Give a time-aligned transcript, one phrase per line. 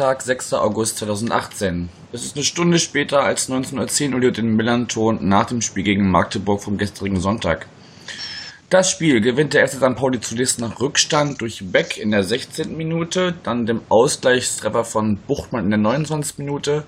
[0.00, 0.54] Montag, 6.
[0.54, 1.90] August 2018.
[2.10, 6.62] Es ist eine Stunde später als 19.10 Uhr den Millanton nach dem Spiel gegen Magdeburg
[6.62, 7.66] vom gestrigen Sonntag.
[8.70, 9.96] Das Spiel gewinnt der FC St.
[9.96, 12.74] Pauli zunächst nach Rückstand durch Beck in der 16.
[12.78, 16.38] Minute, dann dem Ausgleichstreffer von Buchtmann in der 29.
[16.38, 16.84] Minute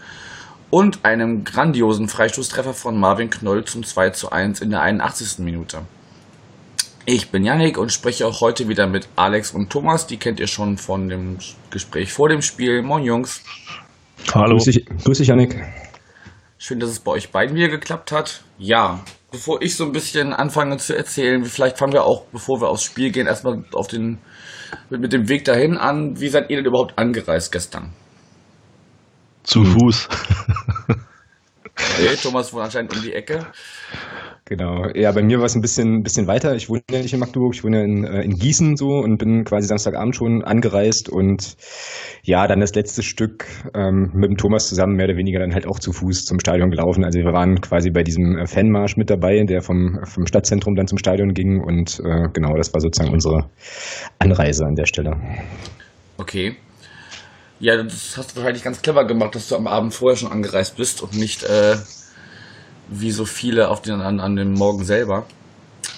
[0.70, 5.40] und einem grandiosen Freistoßtreffer von Marvin Knoll zum 2 zu 1 in der 81.
[5.40, 5.82] Minute.
[7.04, 10.06] Ich bin Yannick und spreche auch heute wieder mit Alex und Thomas.
[10.06, 11.38] Die kennt ihr schon von dem
[11.70, 12.80] Gespräch vor dem Spiel.
[12.82, 13.42] Moin Jungs.
[14.32, 14.56] Hallo.
[14.56, 15.60] Grüß dich, grüß dich Yannick.
[16.58, 18.44] Schön, dass es bei euch beiden wieder geklappt hat.
[18.56, 19.00] Ja,
[19.32, 22.84] bevor ich so ein bisschen anfange zu erzählen, vielleicht fangen wir auch, bevor wir aufs
[22.84, 24.18] Spiel gehen, erstmal auf den,
[24.88, 26.20] mit, mit dem Weg dahin an.
[26.20, 27.92] Wie seid ihr denn überhaupt angereist gestern?
[29.42, 30.08] Zu Fuß.
[31.64, 33.46] Okay, Thomas wohnt anscheinend um die Ecke.
[34.52, 34.86] Genau.
[34.94, 36.54] Ja, bei mir war es ein bisschen, bisschen weiter.
[36.54, 39.44] Ich wohne ja nicht in Magdeburg, ich wohne in, äh, in Gießen so und bin
[39.44, 41.56] quasi Samstagabend schon angereist und
[42.22, 45.66] ja, dann das letzte Stück ähm, mit dem Thomas zusammen mehr oder weniger dann halt
[45.66, 47.02] auch zu Fuß zum Stadion gelaufen.
[47.02, 50.86] Also wir waren quasi bei diesem äh, Fanmarsch mit dabei, der vom, vom Stadtzentrum dann
[50.86, 53.48] zum Stadion ging und äh, genau, das war sozusagen unsere
[54.18, 55.16] Anreise an der Stelle.
[56.18, 56.56] Okay.
[57.58, 60.76] Ja, das hast du wahrscheinlich ganz clever gemacht, dass du am Abend vorher schon angereist
[60.76, 61.76] bist und nicht äh,
[63.00, 65.26] wie so viele auf den, an, an dem Morgen selber.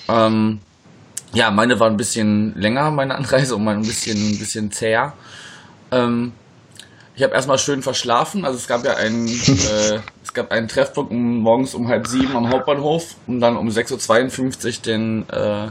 [0.09, 0.61] Ähm,
[1.33, 5.15] ja, meine war ein bisschen länger, meine Anreise, und ein bisschen, ein bisschen zäher.
[5.91, 6.33] Ähm,
[7.17, 8.45] ich habe erstmal schön verschlafen.
[8.45, 12.37] Also es gab ja einen, äh, es gab einen Treffpunkt um, morgens um halb sieben
[12.37, 15.71] am Hauptbahnhof, um dann um 6.52 Uhr den, äh,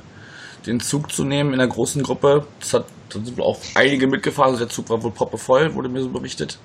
[0.66, 2.46] den Zug zu nehmen in der großen Gruppe.
[2.60, 4.52] Das hat, da sind wohl auch einige mitgefahren.
[4.52, 6.60] Also der Zug war wohl proppevoll, wurde mir so berichtet.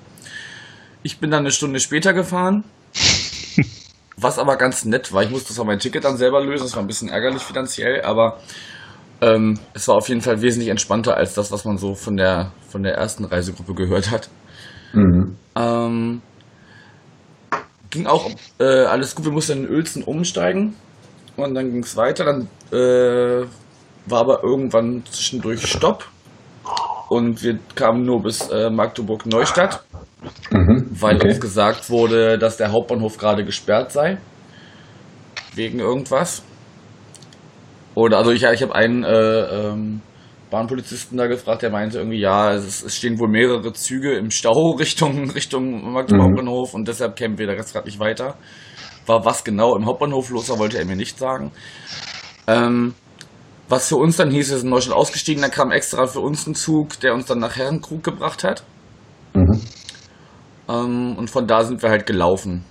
[1.03, 2.63] Ich bin dann eine Stunde später gefahren.
[4.21, 6.83] Was aber ganz nett war, ich musste zwar mein Ticket dann selber lösen, das war
[6.83, 8.39] ein bisschen ärgerlich finanziell, aber
[9.21, 12.51] ähm, es war auf jeden Fall wesentlich entspannter als das, was man so von der,
[12.69, 14.29] von der ersten Reisegruppe gehört hat.
[14.93, 15.37] Mhm.
[15.55, 16.21] Ähm,
[17.89, 20.75] ging auch äh, alles gut, wir mussten in Uelzen umsteigen
[21.37, 23.45] und dann ging es weiter, dann äh,
[24.05, 26.05] war aber irgendwann zwischendurch Stopp
[27.09, 29.83] und wir kamen nur bis äh, Magdeburg-Neustadt
[30.51, 31.29] Mhm, weil okay.
[31.29, 34.17] uns gesagt wurde, dass der Hauptbahnhof gerade gesperrt sei.
[35.55, 36.43] Wegen irgendwas.
[37.95, 40.01] Oder also ich, ich habe einen äh, ähm,
[40.49, 44.71] Bahnpolizisten da gefragt, der meinte irgendwie, ja, es, es, stehen wohl mehrere Züge im Stau
[44.79, 46.29] Richtung, Richtung Magdeburg mhm.
[46.29, 48.35] Hauptbahnhof und deshalb kämen wir da ganz gerade nicht weiter.
[49.05, 51.51] War was genau im Hauptbahnhof los war, wollte er mir nicht sagen.
[52.47, 52.93] Ähm,
[53.67, 56.47] was für uns dann hieß, wir sind in Neustadt ausgestiegen, da kam extra für uns
[56.47, 58.63] ein Zug, der uns dann nach Herrenkrug gebracht hat.
[59.35, 59.61] Mhm.
[60.69, 62.63] Ähm, und von da sind wir halt gelaufen.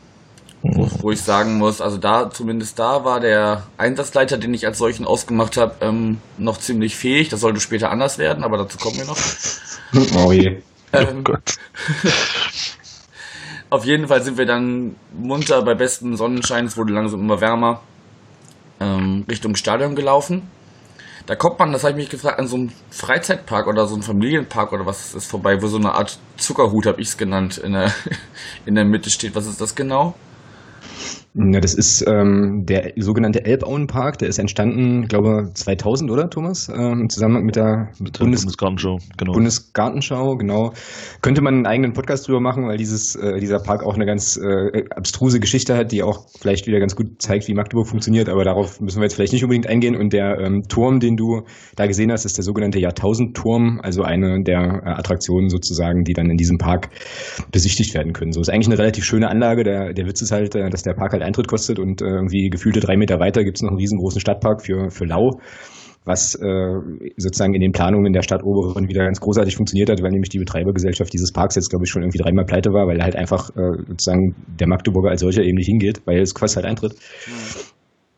[0.62, 0.90] Wo, mhm.
[1.02, 5.04] wo, ich sagen muss, also da, zumindest da war der Einsatzleiter, den ich als solchen
[5.04, 7.28] ausgemacht habe, ähm, noch ziemlich fähig.
[7.28, 9.18] Das sollte später anders werden, aber dazu kommen wir noch.
[10.18, 10.60] Oh je.
[10.92, 11.56] Ähm, oh Gott.
[13.70, 17.80] auf jeden Fall sind wir dann munter bei bestem Sonnenschein, es wurde langsam immer wärmer,
[18.80, 20.42] ähm, Richtung Stadion gelaufen.
[21.28, 24.02] Da kommt man, das habe ich mich gefragt, an so einem Freizeitpark oder so einem
[24.02, 27.74] Familienpark oder was ist vorbei, wo so eine Art Zuckerhut, habe ich es genannt, in
[27.74, 27.92] der,
[28.64, 29.34] in der Mitte steht.
[29.34, 30.14] Was ist das genau?
[31.40, 34.18] Ja, das ist ähm, der sogenannte Elbauenpark.
[34.18, 36.68] Der ist entstanden, glaube 2000, oder Thomas?
[36.68, 38.98] Ähm, Im Zusammenhang mit der, mit Bundes Bundesgartenschau.
[39.16, 39.32] Genau.
[39.34, 40.72] Bundesgartenschau, genau.
[41.22, 44.36] Könnte man einen eigenen Podcast drüber machen, weil dieses äh, dieser Park auch eine ganz
[44.36, 48.28] äh, abstruse Geschichte hat, die auch vielleicht wieder ganz gut zeigt, wie Magdeburg funktioniert.
[48.28, 49.94] Aber darauf müssen wir jetzt vielleicht nicht unbedingt eingehen.
[49.94, 51.42] Und der ähm, Turm, den du
[51.76, 56.30] da gesehen hast, ist der sogenannte Jahrtausendturm, also eine der äh, Attraktionen sozusagen, die dann
[56.30, 56.88] in diesem Park
[57.52, 58.32] besichtigt werden können.
[58.32, 59.62] So ist eigentlich eine relativ schöne Anlage.
[59.62, 62.50] Der der Witz ist halt, äh, dass der Park halt Eintritt kostet und äh, irgendwie
[62.50, 65.40] gefühlte drei Meter weiter gibt es noch einen riesengroßen Stadtpark für, für Lau,
[66.04, 66.74] was äh,
[67.16, 70.38] sozusagen in den Planungen der Stadt Oberon wieder ganz großartig funktioniert hat, weil nämlich die
[70.38, 73.78] Betreibergesellschaft dieses Parks jetzt, glaube ich, schon irgendwie dreimal pleite war, weil halt einfach äh,
[73.86, 76.92] sozusagen der Magdeburger als solcher eben nicht hingeht, weil es kostet halt Eintritt.
[76.92, 77.60] Mhm.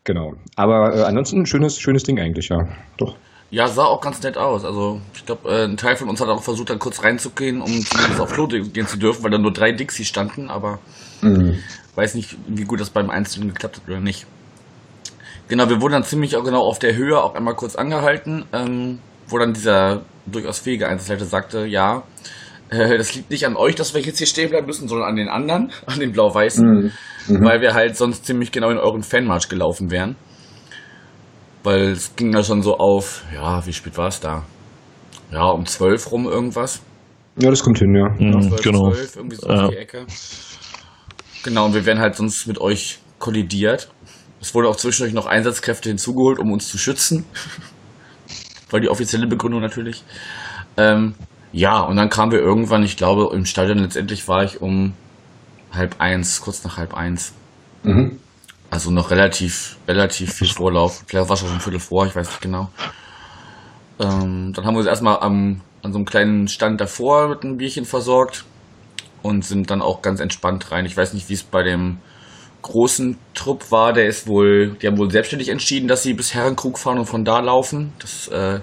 [0.03, 0.33] Genau.
[0.55, 2.67] Aber äh, ansonsten ein schönes, schönes Ding eigentlich, ja.
[2.97, 3.15] Doch.
[3.51, 4.63] Ja, sah auch ganz nett aus.
[4.63, 7.85] Also ich glaube, äh, ein Teil von uns hat auch versucht, dann kurz reinzugehen, um
[7.85, 10.79] zumindest auf Klo gehen zu dürfen, weil da nur drei Dixie standen, aber
[11.21, 11.59] mhm.
[11.95, 14.25] weiß nicht, wie gut das beim Einzelnen geklappt hat oder nicht.
[15.49, 18.99] Genau, wir wurden dann ziemlich auch genau auf der Höhe auch einmal kurz angehalten, ähm,
[19.27, 22.03] wo dann dieser durchaus fähige Einzelleiter sagte, ja,
[22.69, 25.17] äh, das liegt nicht an euch, dass wir jetzt hier stehen bleiben müssen, sondern an
[25.17, 26.91] den anderen, an den Blau-Weißen, mhm.
[27.27, 27.43] mhm.
[27.43, 30.15] weil wir halt sonst ziemlich genau in euren Fanmarsch gelaufen wären.
[31.63, 34.43] Weil es ging da schon so auf, ja, wie spät war es da?
[35.31, 36.81] Ja, um zwölf rum irgendwas.
[37.37, 38.09] Ja, das kommt hin, ja.
[38.09, 38.91] Mhm, 12, genau.
[38.91, 39.67] 12, irgendwie so ja.
[39.67, 40.05] die Ecke.
[41.43, 43.89] Genau, und wir wären halt sonst mit euch kollidiert.
[44.41, 47.25] Es wurde auch zwischendurch noch Einsatzkräfte hinzugeholt, um uns zu schützen.
[48.71, 50.03] War die offizielle Begründung natürlich.
[50.77, 51.13] Ähm,
[51.51, 54.93] ja, und dann kamen wir irgendwann, ich glaube, im Stadion letztendlich war ich um
[55.71, 57.33] halb eins, kurz nach halb eins.
[57.83, 58.19] Mhm.
[58.71, 61.03] Also noch relativ, relativ viel Vorlauf.
[61.05, 62.69] Vielleicht war es schon ein Viertel vor, ich weiß nicht genau.
[63.99, 67.57] Ähm, dann haben wir uns erstmal am, an so einem kleinen Stand davor mit einem
[67.57, 68.45] Bierchen versorgt
[69.21, 70.85] und sind dann auch ganz entspannt rein.
[70.85, 71.97] Ich weiß nicht, wie es bei dem
[72.61, 73.91] großen Trupp war.
[73.91, 77.25] Der ist wohl, die haben wohl selbstständig entschieden, dass sie bis Herrenkrug fahren und von
[77.25, 77.91] da laufen.
[77.99, 78.61] Das äh,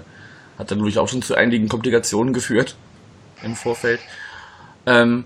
[0.57, 2.75] hat dann natürlich auch schon zu einigen Komplikationen geführt
[3.43, 3.99] im Vorfeld.
[4.87, 5.25] Ähm,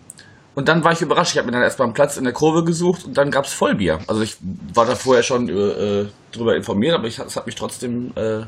[0.56, 1.32] und dann war ich überrascht.
[1.32, 3.54] Ich habe mir dann erstmal einen Platz in der Kurve gesucht und dann gab es
[3.54, 4.00] Vollbier.
[4.08, 4.38] Also ich
[4.74, 8.44] war da vorher schon äh, darüber informiert, aber es hat mich trotzdem äh,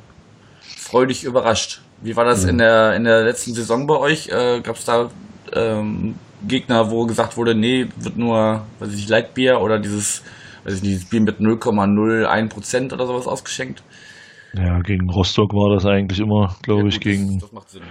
[0.61, 1.81] freudig überrascht.
[2.01, 2.49] Wie war das mhm.
[2.49, 4.29] in, der, in der letzten Saison bei euch?
[4.29, 5.09] Äh, gab es da
[5.53, 6.15] ähm,
[6.47, 10.23] Gegner, wo gesagt wurde, nee, wird nur, weiß ich nicht, Leitbier oder dieses,
[10.63, 13.83] weiß ich nicht, dieses Bier mit 0,01% oder sowas ausgeschenkt?
[14.53, 17.81] Ja, gegen Rostock war das eigentlich immer, glaube ja, ich, gegen, das, das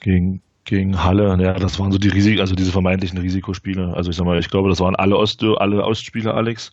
[0.00, 1.36] gegen, gegen Halle.
[1.42, 3.92] Ja, das waren so die Risik, also diese vermeintlichen Risikospiele.
[3.94, 6.70] Also ich sag mal, ich glaube, das waren alle Ost, alle Ostspiele, Alex.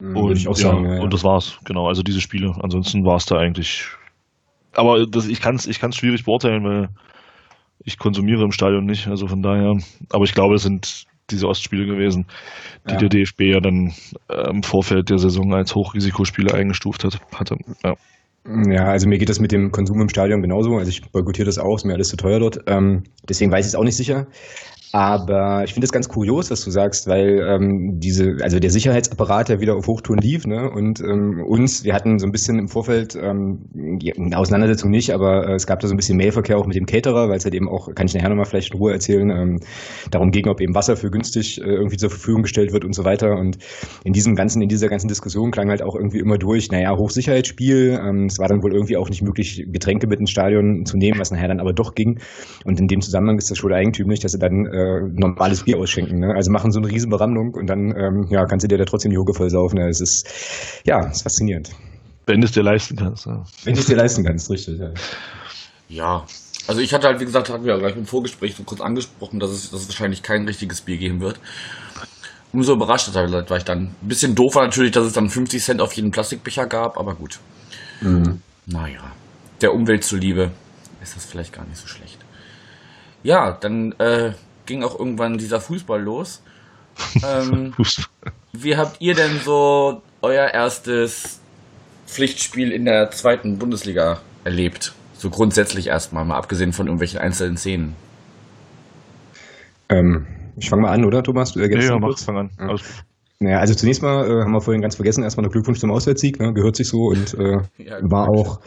[0.00, 1.02] Mhm, und, auch sagen, ja, ja.
[1.02, 1.88] und das war's, genau.
[1.88, 2.54] Also diese Spiele.
[2.60, 3.86] Ansonsten war es da eigentlich.
[4.72, 6.88] Aber das, ich kann es ich kann's schwierig beurteilen, weil
[7.84, 9.78] ich konsumiere im Stadion nicht, also von daher.
[10.10, 12.26] Aber ich glaube, es sind diese Ostspiele gewesen,
[12.88, 12.98] die ja.
[12.98, 13.94] der DFB ja dann
[14.28, 17.56] äh, im Vorfeld der Saison als Hochrisikospiele eingestuft hat, hatte.
[17.82, 17.94] Ja.
[18.46, 20.76] Ja, also mir geht das mit dem Konsum im Stadion genauso.
[20.76, 22.60] Also ich boykottiere das auch, ist mir alles zu teuer dort.
[22.66, 24.26] Ähm, deswegen weiß ich es auch nicht sicher.
[24.94, 29.48] Aber ich finde es ganz kurios, was du sagst, weil ähm, diese, also der Sicherheitsapparat
[29.48, 30.70] ja wieder auf Hochtouren lief, ne?
[30.70, 35.48] Und ähm, uns, wir hatten so ein bisschen im Vorfeld ähm, eine Auseinandersetzung nicht, aber
[35.48, 37.56] äh, es gab da so ein bisschen Mailverkehr auch mit dem Caterer, weil es halt
[37.56, 39.58] eben auch, kann ich nachher nochmal vielleicht in Ruhe erzählen, ähm,
[40.12, 43.04] darum ging, ob eben Wasser für günstig äh, irgendwie zur Verfügung gestellt wird und so
[43.04, 43.36] weiter.
[43.36, 43.58] Und
[44.04, 47.98] in diesem ganzen, in dieser ganzen Diskussion klang halt auch irgendwie immer durch, naja, Hochsicherheitsspiel.
[48.00, 51.18] Ähm, es war dann wohl irgendwie auch nicht möglich, Getränke mit ins Stadion zu nehmen,
[51.18, 52.20] was nachher dann aber doch ging.
[52.64, 55.78] Und in dem Zusammenhang ist das schon eigentümlich, dass sie dann äh, äh, normales Bier
[55.78, 56.18] ausschenken.
[56.18, 56.34] Ne?
[56.34, 59.10] Also machen so eine riesen Beramlung und dann ähm, ja, kannst du dir da trotzdem
[59.10, 59.78] die Hucke voll saufen.
[59.78, 61.70] Es ist, ja, ist faszinierend.
[62.26, 63.26] Wenn du es dir leisten kannst.
[63.26, 63.42] Ja.
[63.64, 64.78] Wenn du es dir leisten kannst, richtig.
[64.78, 64.90] Ja.
[65.88, 66.24] ja.
[66.66, 69.38] Also ich hatte halt, wie gesagt, hatten wir ja gleich im Vorgespräch so kurz angesprochen,
[69.38, 71.38] dass es, dass es wahrscheinlich kein richtiges Bier geben wird.
[72.52, 73.78] Umso überrascht war ich dann.
[74.00, 77.14] Ein bisschen doof war natürlich, dass es dann 50 Cent auf jeden Plastikbecher gab, aber
[77.14, 77.40] gut.
[78.00, 78.40] Mhm.
[78.66, 79.12] Naja,
[79.60, 80.52] der Umwelt zuliebe
[81.02, 82.18] ist das vielleicht gar nicht so schlecht.
[83.22, 84.32] Ja, dann äh,
[84.66, 86.42] ging auch irgendwann dieser Fußball los.
[87.26, 87.74] Ähm,
[88.52, 91.40] wie habt ihr denn so euer erstes
[92.06, 94.94] Pflichtspiel in der zweiten Bundesliga erlebt?
[95.14, 97.96] So grundsätzlich erstmal, mal abgesehen von irgendwelchen einzelnen Szenen.
[99.88, 100.26] Ähm,
[100.56, 101.52] ich fange mal an, oder Thomas?
[101.52, 102.50] Du ergänzt ja, ja, mach, fang an.
[102.60, 102.76] Ja.
[103.40, 106.38] Naja, also zunächst mal äh, haben wir vorhin ganz vergessen, erstmal noch Glückwunsch zum Auswärtssieg,
[106.38, 106.52] ne?
[106.52, 108.60] gehört sich so und äh, ja, war auch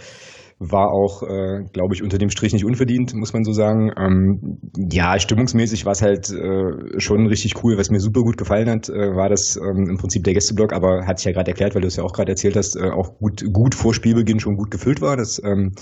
[0.59, 3.91] war auch, äh, glaube ich, unter dem Strich nicht unverdient, muss man so sagen.
[3.95, 4.57] Ähm,
[4.91, 7.77] ja, stimmungsmäßig war es halt äh, schon richtig cool.
[7.77, 11.05] Was mir super gut gefallen hat, äh, war das ähm, im Prinzip der Gästeblock, aber
[11.05, 13.19] hat sich ja gerade erklärt, weil du es ja auch gerade erzählt hast, äh, auch
[13.19, 15.15] gut, gut vor Spielbeginn schon gut gefüllt war.
[15.15, 15.73] Das ähm,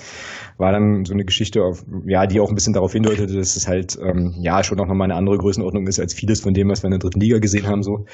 [0.57, 3.67] war dann so eine Geschichte, auf, ja, die auch ein bisschen darauf hindeutete, dass es
[3.67, 6.83] halt ähm, ja schon auch nochmal eine andere Größenordnung ist als vieles von dem, was
[6.83, 7.81] wir in der dritten Liga gesehen haben.
[7.81, 8.05] So.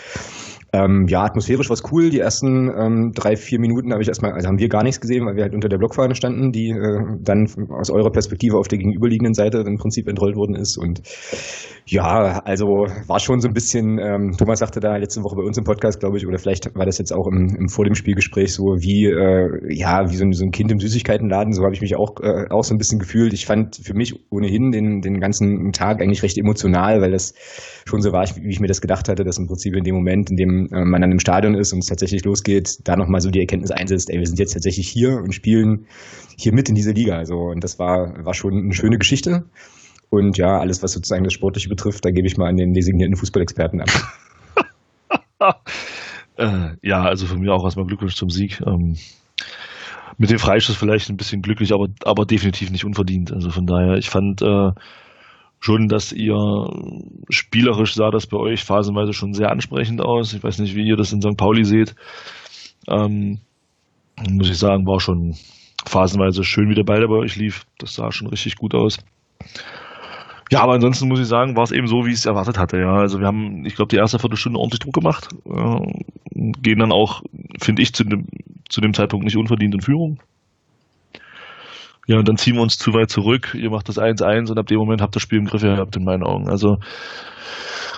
[0.73, 2.09] Ähm, ja, atmosphärisch war es cool.
[2.09, 5.25] Die ersten ähm, drei, vier Minuten habe ich erstmal, also haben wir gar nichts gesehen,
[5.25, 8.77] weil wir halt unter der Blockfahne standen, die äh, dann aus eurer Perspektive auf der
[8.77, 10.77] gegenüberliegenden Seite im Prinzip entrollt worden ist.
[10.77, 11.01] Und
[11.85, 15.57] ja, also war schon so ein bisschen, ähm, Thomas sagte da letzte Woche bei uns
[15.57, 18.53] im Podcast, glaube ich, oder vielleicht war das jetzt auch im, im vor dem Spielgespräch
[18.53, 21.81] so wie, äh, ja, wie so ein, so ein Kind im Süßigkeitenladen, so habe ich
[21.81, 23.33] mich auch, äh, auch so ein bisschen gefühlt.
[23.33, 27.33] Ich fand für mich ohnehin den, den ganzen Tag eigentlich recht emotional, weil das
[27.85, 30.29] schon so war, wie ich mir das gedacht hatte, dass im Prinzip in dem Moment,
[30.29, 33.31] in dem äh, man dann im Stadion ist und es tatsächlich losgeht, da nochmal so
[33.31, 35.87] die Erkenntnis einsetzt, ey, wir sind jetzt tatsächlich hier und spielen
[36.37, 37.17] hier mit in dieser Liga.
[37.17, 39.45] Also, und das war, war schon eine schöne Geschichte.
[40.11, 43.15] Und ja, alles, was sozusagen das Sportliche betrifft, da gebe ich mal an den designierten
[43.15, 43.89] Fußballexperten ab.
[46.37, 48.61] äh, ja, also von mir auch erstmal Glückwunsch zum Sieg.
[48.67, 48.97] Ähm,
[50.17, 53.31] mit dem Freischuss vielleicht ein bisschen glücklich, aber, aber definitiv nicht unverdient.
[53.31, 54.71] Also von daher, ich fand äh,
[55.61, 56.35] schon, dass ihr
[57.29, 60.33] spielerisch sah das bei euch phasenweise schon sehr ansprechend aus.
[60.33, 61.37] Ich weiß nicht, wie ihr das in St.
[61.37, 61.95] Pauli seht.
[62.89, 63.39] Ähm,
[64.29, 65.35] muss ich sagen, war schon
[65.85, 67.63] phasenweise schön, wie der Ball bei euch lief.
[67.77, 68.99] Das sah schon richtig gut aus.
[70.51, 72.77] Ja, aber ansonsten muss ich sagen, war es eben so, wie ich es erwartet hatte.
[72.77, 75.93] Ja, also wir haben, ich glaube, die erste Viertelstunde ordentlich Druck gemacht, äh,
[76.61, 77.23] gehen dann auch,
[77.61, 78.27] finde ich, zu dem,
[78.67, 80.19] zu dem Zeitpunkt nicht unverdient in Führung.
[82.05, 83.55] Ja, und dann ziehen wir uns zu weit zurück.
[83.57, 85.95] Ihr macht das 1-1 und ab dem Moment habt ihr das Spiel im Griff gehabt,
[85.95, 86.49] in meinen Augen.
[86.49, 86.79] Also,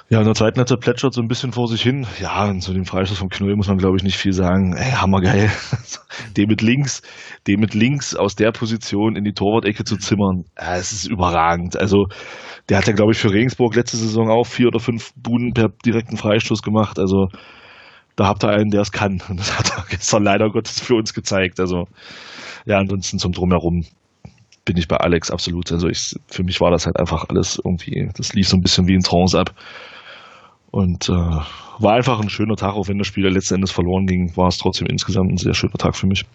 [0.09, 2.05] Ja, in der zweiten Halbzeit plätschert so ein bisschen vor sich hin.
[2.19, 4.75] Ja, und zu dem Freistoß vom Knoll muss man, glaube ich, nicht viel sagen.
[4.75, 5.49] Ey, hammergeil.
[6.37, 7.01] den mit links,
[7.47, 11.77] den mit links aus der Position in die Torwart-Ecke zu zimmern, es ist überragend.
[11.77, 12.07] Also,
[12.69, 15.69] der hat ja, glaube ich, für Regensburg letzte Saison auch vier oder fünf Buden per
[15.69, 16.99] direkten Freistoß gemacht.
[16.99, 17.29] Also,
[18.15, 19.21] da habt ihr einen, der es kann.
[19.29, 21.59] Und das hat er gestern leider Gottes für uns gezeigt.
[21.59, 21.87] Also,
[22.65, 23.85] ja, ansonsten zum Drumherum
[24.65, 25.71] bin ich bei Alex absolut.
[25.71, 28.87] Also ich, für mich war das halt einfach alles irgendwie, das lief so ein bisschen
[28.87, 29.53] wie ein Trance ab.
[30.73, 34.35] Und äh, war einfach ein schöner Tag, auch wenn das Spiel letzten Endes verloren ging,
[34.35, 36.25] war es trotzdem insgesamt ein sehr schöner Tag für mich.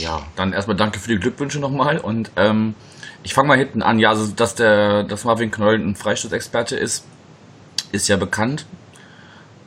[0.00, 2.74] Ja, dann erstmal danke für die Glückwünsche nochmal und ähm,
[3.22, 3.98] ich fange mal hinten an.
[3.98, 7.06] Ja, also dass der, dass Marvin Knoll ein Freistoßexperte ist,
[7.92, 8.64] ist ja bekannt.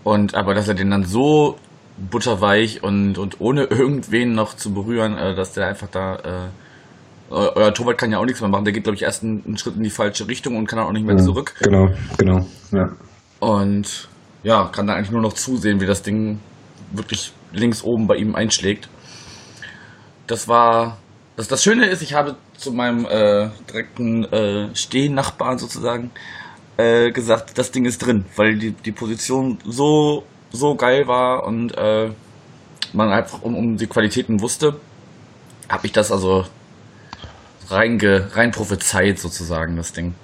[0.03, 1.55] Und aber dass er den dann so
[1.97, 6.49] butterweich und, und ohne irgendwen noch zu berühren, äh, dass der einfach da äh,
[7.29, 8.65] euer Torwart kann ja auch nichts mehr machen.
[8.65, 10.93] Der geht, glaube ich, erst einen, Schritt in die falsche Richtung und kann dann auch
[10.93, 11.53] nicht mehr ja, zurück.
[11.61, 12.89] Genau, genau, ja.
[13.39, 14.07] Und
[14.43, 16.39] ja, kann da eigentlich nur noch zusehen, wie das Ding
[16.91, 18.89] wirklich links oben bei ihm einschlägt.
[20.27, 20.97] Das war.
[21.35, 26.11] Das, das Schöne ist, ich habe zu meinem äh, direkten äh, Stehnachbarn sozusagen
[26.75, 31.77] äh, gesagt, das Ding ist drin, weil die, die Position so, so geil war und
[31.77, 32.11] äh,
[32.93, 34.79] man einfach um, um die Qualitäten wusste,
[35.69, 36.45] habe ich das also
[37.69, 40.15] reinge, rein prophezeit sozusagen, das Ding.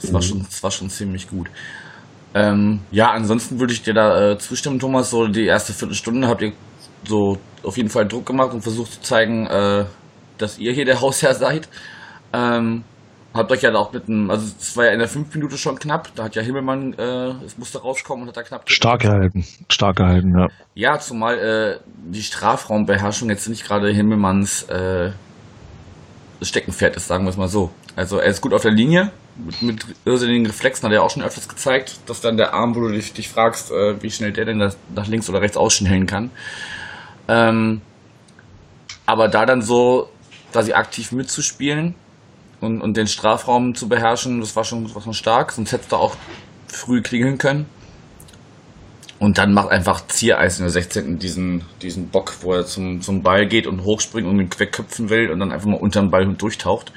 [0.00, 0.14] Das, mhm.
[0.14, 1.48] war, schon, das war schon ziemlich gut.
[2.34, 5.10] Ähm, ja, ansonsten würde ich dir da äh, zustimmen, Thomas.
[5.10, 6.52] So die erste Viertelstunde habt ihr
[7.04, 9.84] so auf jeden Fall Druck gemacht und versucht zu zeigen, äh,
[10.38, 11.68] dass ihr hier der Hausherr seid.
[12.32, 12.84] Ähm,
[13.34, 15.78] habt euch ja auch mit einem, also es war ja in der fünf Minute schon
[15.78, 18.70] knapp, da hat ja Himmelmann, äh, es musste rauskommen und hat da knapp.
[18.70, 20.48] Stark gehalten, stark gehalten, ja.
[20.74, 25.12] Ja, zumal äh, die Strafraumbeherrschung jetzt nicht gerade Himmelmanns äh,
[26.42, 27.70] Steckenpferd ist, sagen wir es mal so.
[27.96, 29.10] Also er ist gut auf der Linie,
[29.44, 32.80] mit, mit irrsinnigen Reflexen hat er auch schon öfters gezeigt, dass dann der Arm, wo
[32.80, 36.06] du dich, dich fragst, äh, wie schnell der denn das nach links oder rechts ausschnellen
[36.06, 36.30] kann.
[37.28, 37.80] Ähm,
[39.06, 40.08] aber da dann so,
[40.52, 41.94] da sie aktiv mitzuspielen
[42.60, 45.96] und, und den Strafraum zu beherrschen, das war schon, war schon stark, sonst hättest du
[45.96, 46.16] auch
[46.68, 47.66] früh klingeln können.
[49.18, 51.18] Und dann macht einfach Ziereis in der 16.
[51.18, 55.30] diesen, diesen Bock, wo er zum, zum Ball geht und hochspringt und ihn wegköpfen will
[55.30, 56.92] und dann einfach mal unter den Ball durchtaucht.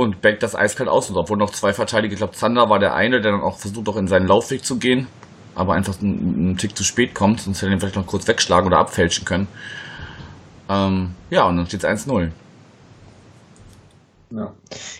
[0.00, 1.10] Und backt das eiskalt aus.
[1.10, 3.86] Und obwohl noch zwei Verteidiger, ich glaube, Zander war der eine, der dann auch versucht,
[3.86, 5.08] auch in seinen Laufweg zu gehen,
[5.54, 8.26] aber einfach einen, einen Tick zu spät kommt, sonst hätte er ihn vielleicht noch kurz
[8.26, 9.46] wegschlagen oder abfälschen können.
[10.70, 12.30] Ähm, ja, und dann steht es 1-0.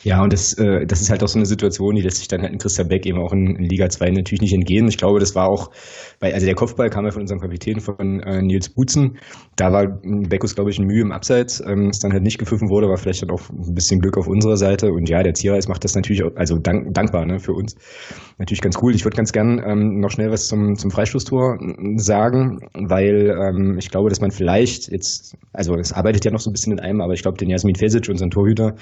[0.03, 0.23] Ja.
[0.23, 2.53] und das, äh, das ist halt auch so eine Situation, die lässt sich dann halt
[2.53, 4.89] in Christian Beck eben auch in, in, Liga 2 natürlich nicht entgehen.
[4.89, 5.71] Ich glaube, das war auch,
[6.19, 9.19] bei, also der Kopfball kam ja von unserem Kapitän, von äh, Nils Butzen.
[9.55, 12.71] Da war Beckus, glaube ich, ein Mühe im Abseits, ähm, es dann halt nicht gepfiffen
[12.71, 14.91] wurde, war vielleicht dann auch ein bisschen Glück auf unserer Seite.
[14.91, 17.77] Und ja, der Zierreis macht das natürlich auch, also dank, dankbar ne, für uns.
[18.39, 18.95] Natürlich ganz cool.
[18.95, 21.59] Ich würde ganz gern ähm, noch schnell was zum, zum Freistoßtor
[21.97, 26.51] sagen, weil ähm, ich glaube, dass man vielleicht jetzt, also es arbeitet ja noch so
[26.51, 28.75] ein bisschen in einem, aber ich glaube, den Jasmin Fesic, unseren Torhüter,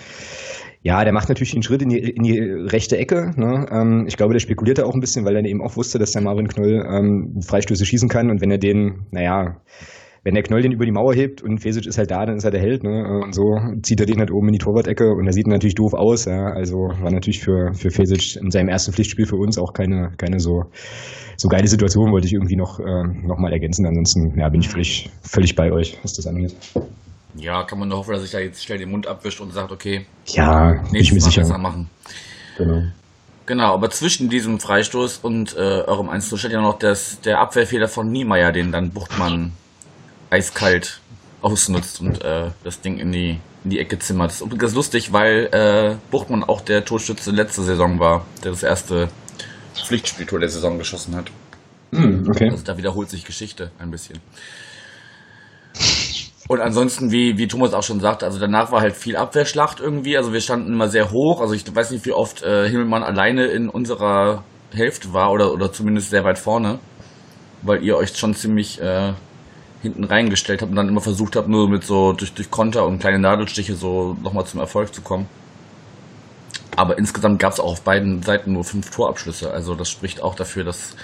[0.83, 3.33] ja, der macht natürlich einen Schritt in die, in die rechte Ecke.
[3.37, 3.67] Ne?
[3.71, 6.13] Ähm, ich glaube, der spekuliert da auch ein bisschen, weil er eben auch wusste, dass
[6.13, 8.31] der Marvin Knoll ähm, Freistöße schießen kann.
[8.31, 9.61] Und wenn er den, naja,
[10.25, 12.45] wenn der Knoll den über die Mauer hebt und Fesic ist halt da, dann ist
[12.45, 12.85] er der Held.
[12.85, 13.21] Ne?
[13.25, 15.95] Und so zieht er den halt oben in die Torwart-Ecke und er sieht natürlich doof
[15.95, 16.27] aus.
[16.27, 16.47] Ja?
[16.47, 20.39] Also war natürlich für, für Fesic in seinem ersten Pflichtspiel für uns auch keine, keine
[20.39, 20.65] so,
[21.37, 23.87] so geile Situation, wollte ich irgendwie noch, äh, noch mal ergänzen.
[23.87, 26.55] Ansonsten ja, bin ich völlig, völlig bei euch, was das angeht.
[27.39, 29.71] Ja, kann man nur hoffen, dass sich da jetzt schnell den Mund abwischt und sagt,
[29.71, 31.89] okay, ja, ich mir sicher machen.
[32.57, 32.83] Genau.
[33.47, 37.89] Genau, aber zwischen diesem Freistoß und äh, eurem 1 steht ja noch das, der Abwehrfehler
[37.89, 39.53] von Niemeyer, den dann Buchtmann
[40.29, 41.01] eiskalt
[41.41, 44.33] ausnutzt und äh, das Ding in die, in die Ecke zimmert.
[44.33, 48.63] Das ist übrigens lustig, weil äh, Buchtmann auch der Torschütze letzte Saison war, der das
[48.63, 49.09] erste
[49.75, 51.31] Pflichtspieltor der Saison geschossen hat.
[51.93, 52.51] Mm, okay.
[52.51, 54.19] Also da wiederholt sich Geschichte ein bisschen.
[56.49, 60.17] Und ansonsten, wie, wie Thomas auch schon sagt, also danach war halt viel Abwehrschlacht irgendwie.
[60.17, 61.43] Also wir standen immer sehr hoch.
[61.43, 65.71] Also ich weiß nicht, wie oft äh, Himmelmann alleine in unserer Hälfte war oder, oder
[65.71, 66.79] zumindest sehr weit vorne.
[67.61, 69.13] Weil ihr euch schon ziemlich äh,
[69.83, 72.99] hinten reingestellt habt und dann immer versucht habt, nur mit so durch, durch Konter und
[72.99, 75.29] kleine Nadelstiche so nochmal zum Erfolg zu kommen.
[76.77, 79.51] Aber insgesamt gab es auch auf beiden Seiten nur fünf Torabschlüsse.
[79.51, 80.97] Also das spricht auch dafür, dass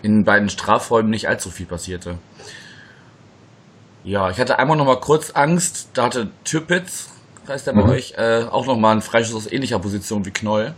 [0.00, 2.18] in beiden Strafräumen nicht allzu viel passierte.
[4.08, 5.90] Ja, ich hatte einmal noch mal kurz Angst.
[5.92, 7.10] Da hatte Türpitz,
[7.46, 7.90] heißt der bei mhm.
[7.90, 10.72] euch, äh, auch noch mal einen Freischuss aus ähnlicher Position wie Knoll.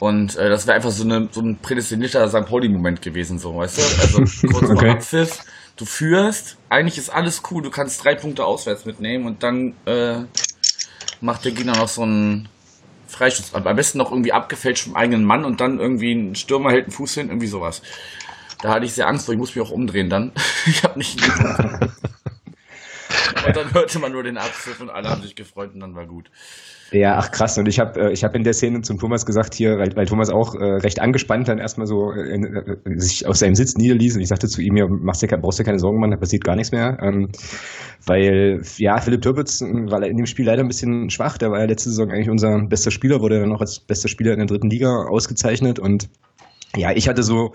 [0.00, 2.44] Und äh, das wäre einfach so, eine, so ein prädestinierter St.
[2.46, 3.82] Pauli-Moment gewesen, so, weißt du?
[4.02, 4.80] Also kurz okay.
[4.80, 5.44] vor Abpfiff,
[5.76, 10.24] du führst, eigentlich ist alles cool, du kannst drei Punkte auswärts mitnehmen und dann äh,
[11.20, 12.48] macht der Gegner noch so einen
[13.06, 13.54] Freischuss.
[13.54, 16.92] Am besten noch irgendwie abgefälscht vom eigenen Mann und dann irgendwie ein Stürmer hält einen
[16.92, 17.80] Fuß hin, irgendwie sowas.
[18.62, 20.32] Da hatte ich sehr Angst vor, ich muss mich auch umdrehen dann.
[20.66, 21.20] ich habe nicht.
[23.46, 26.06] und dann hörte man nur den Abpfiff und alle haben sich gefreut und dann war
[26.06, 26.30] gut.
[26.92, 27.58] Ja, ach krass.
[27.58, 30.06] Und ich habe äh, ich hab in der Szene zum Thomas gesagt hier, weil, weil
[30.06, 34.14] Thomas auch äh, recht angespannt dann erstmal so äh, äh, sich aus seinem Sitz niederließ.
[34.14, 36.44] Und ich sagte zu ihm, ja, machst dir, brauchst dir keine Sorgen, Mann, da passiert
[36.44, 36.96] gar nichts mehr.
[37.02, 37.30] Ähm,
[38.06, 41.38] weil, ja, Philipp Türpitz war in dem Spiel leider ein bisschen schwach.
[41.38, 44.32] Der war ja letzte Saison eigentlich unser bester Spieler, wurde dann auch als bester Spieler
[44.32, 45.80] in der dritten Liga ausgezeichnet.
[45.80, 46.08] Und
[46.76, 47.52] ja, ich hatte so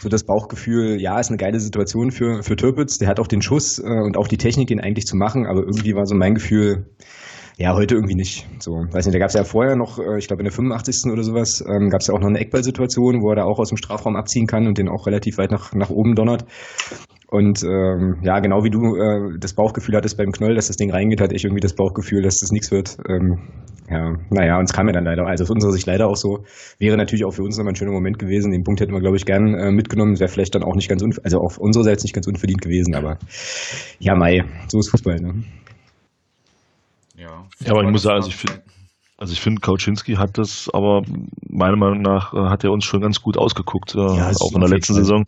[0.00, 2.98] so das Bauchgefühl, ja, ist eine geile Situation für, für Türpitz.
[2.98, 5.60] Der hat auch den Schuss äh, und auch die Technik, ihn eigentlich zu machen, aber
[5.60, 6.86] irgendwie war so mein Gefühl,
[7.58, 8.48] ja, heute irgendwie nicht.
[8.58, 11.12] So, weiß nicht, da gab es ja vorher noch, äh, ich glaube in der 85.
[11.12, 13.68] oder sowas, ähm, gab es ja auch noch eine Eckballsituation, wo er da auch aus
[13.68, 16.46] dem Strafraum abziehen kann und den auch relativ weit nach, nach oben donnert.
[17.30, 20.90] Und ähm, ja, genau wie du äh, das Bauchgefühl hattest beim Knoll, dass das Ding
[20.90, 22.96] reingeht, hatte ich irgendwie das Bauchgefühl, dass das nichts wird.
[23.08, 23.38] Ähm,
[23.88, 26.44] ja, naja, und es kam ja dann leider, also aus unserer Sicht leider auch so.
[26.78, 28.50] Wäre natürlich auch für uns nochmal ein schöner Moment gewesen.
[28.50, 30.18] Den Punkt hätten wir, glaube ich, gern äh, mitgenommen.
[30.18, 33.18] Wäre vielleicht dann auch nicht ganz, also auf unserer Seite nicht ganz unverdient gewesen, aber
[34.00, 35.44] ja, Mai, so ist Fußball, ne?
[37.16, 38.60] Ja, ja aber ich muss sagen, also ich finde,
[39.18, 41.02] also ich finde, Kauczynski hat das, aber
[41.48, 44.60] meiner Meinung nach äh, hat er uns schon ganz gut ausgeguckt, äh, ja, auch in
[44.60, 45.26] der letzten Saison.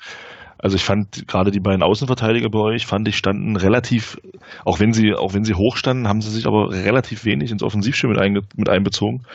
[0.63, 4.17] Also ich fand gerade die beiden Außenverteidiger bei euch, fand ich, standen relativ,
[4.65, 7.63] auch wenn sie, auch wenn sie hoch standen, haben sie sich aber relativ wenig ins
[7.63, 9.27] Offensivspiel mit, einge, mit einbezogen.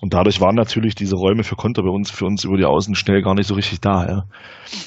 [0.00, 2.94] Und dadurch waren natürlich diese Räume für Konter bei uns, für uns über die Außen
[2.94, 4.06] schnell gar nicht so richtig da.
[4.06, 4.22] Ja.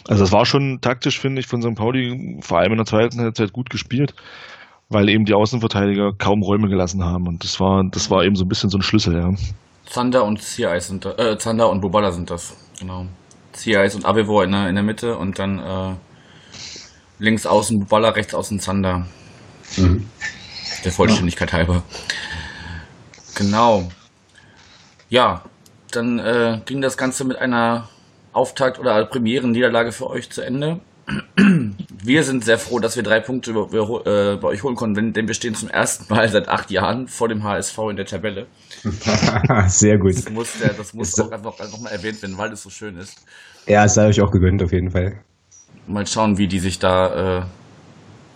[0.08, 1.76] Also das war schon taktisch, finde ich, von St.
[1.76, 4.14] Pauli, vor allem in der zweiten Halbzeit gut gespielt
[4.90, 7.28] weil eben die Außenverteidiger kaum Räume gelassen haben.
[7.28, 9.30] Und das war, das war eben so ein bisschen so ein Schlüssel, ja.
[9.86, 13.06] Zander und Ziereis sind da, äh, Zander und Boballa sind das, genau.
[13.58, 15.96] Ziereis und Avevor in der, in der Mitte und dann äh,
[17.20, 19.08] links außen Boballa, rechts außen Zander.
[19.76, 20.08] Mhm.
[20.86, 21.58] Der Vollständigkeit ja.
[21.58, 21.84] halber.
[23.36, 23.90] Genau.
[25.10, 25.44] Ja,
[25.92, 27.90] dann äh, ging das Ganze mit einer
[28.34, 30.82] Auftakt- oder Premieren-Niederlage für euch zu Ende
[32.04, 35.36] wir sind sehr froh, dass wir drei Punkte äh, bei euch holen konnten, denn wir
[35.36, 38.48] stehen zum ersten Mal seit acht Jahren vor dem HSV in der Tabelle.
[39.68, 40.16] sehr gut.
[40.16, 42.98] Das muss, der, das muss auch einfach, einfach mal erwähnt werden, weil es so schön
[42.98, 43.26] ist.
[43.68, 45.20] Ja, es sei euch auch gegönnt, auf jeden Fall.
[45.88, 47.46] Mal schauen, wie die sich da äh,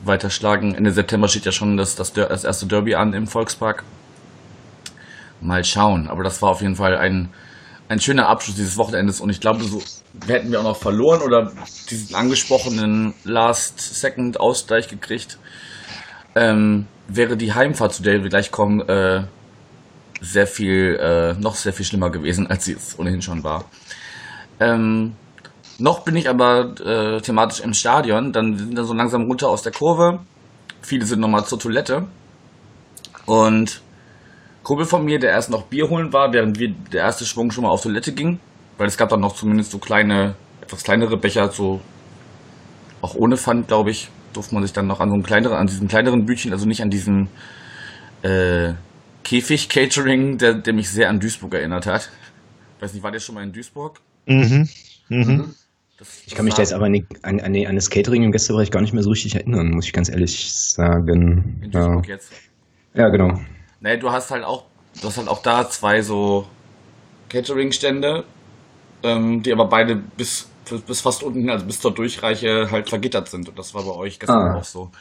[0.04, 0.76] weiterschlagen.
[0.76, 3.84] Ende September steht ja schon das, das, das erste Derby an im Volkspark.
[5.40, 6.10] Mal schauen.
[6.10, 7.30] Aber das war auf jeden Fall ein,
[7.88, 9.82] ein schöner Abschluss dieses Wochenendes und ich glaube, so
[10.28, 11.52] hätten wir auch noch verloren oder
[11.90, 15.38] diesen angesprochenen Last-Second-Ausgleich gekriegt,
[16.36, 19.24] ähm, wäre die Heimfahrt, zu der wir gleich kommen, äh,
[20.20, 23.66] sehr viel, äh, noch sehr viel schlimmer gewesen, als sie es ohnehin schon war.
[24.62, 25.14] Ähm,
[25.80, 29.64] noch bin ich aber äh, thematisch im Stadion, dann sind wir so langsam runter aus
[29.64, 30.20] der Kurve.
[30.84, 32.06] Viele sind nochmal zur Toilette.
[33.26, 33.82] Und
[34.62, 37.64] Kumpel von mir, der erst noch Bier holen war, während wir der erste Schwung schon
[37.64, 38.40] mal auf Toilette ging,
[38.78, 41.82] weil es gab dann noch zumindest so kleine, etwas kleinere Becher, so
[43.02, 45.66] auch ohne Pfand, glaube ich, durfte man sich dann noch an so einem kleineren, an
[45.66, 47.30] diesem kleineren Bütchen, also nicht an diesem
[48.22, 48.74] äh,
[49.24, 52.12] Käfig-Catering, der, der mich sehr an Duisburg erinnert hat.
[52.80, 54.00] Weiß nicht, war der schon mal in Duisburg?
[54.26, 54.70] Mhm.
[55.10, 55.18] Mhm.
[55.20, 55.56] mhm.
[56.26, 58.94] Ich kann mich da jetzt aber an, an, an, das Catering im Gästebereich gar nicht
[58.94, 61.60] mehr so richtig erinnern, muss ich ganz ehrlich sagen.
[61.62, 62.16] In Duisburg ja.
[62.16, 62.32] jetzt?
[62.96, 63.40] Ja, genau.
[63.82, 64.66] Nee, du hast halt auch,
[65.00, 66.48] du hast halt auch da zwei so
[67.30, 68.24] Catering-Stände,
[69.04, 70.50] ähm, die aber beide bis,
[70.88, 73.50] bis fast unten, also bis zur Durchreiche halt vergittert sind.
[73.50, 74.58] Und das war bei euch gestern ah.
[74.58, 74.92] auch so.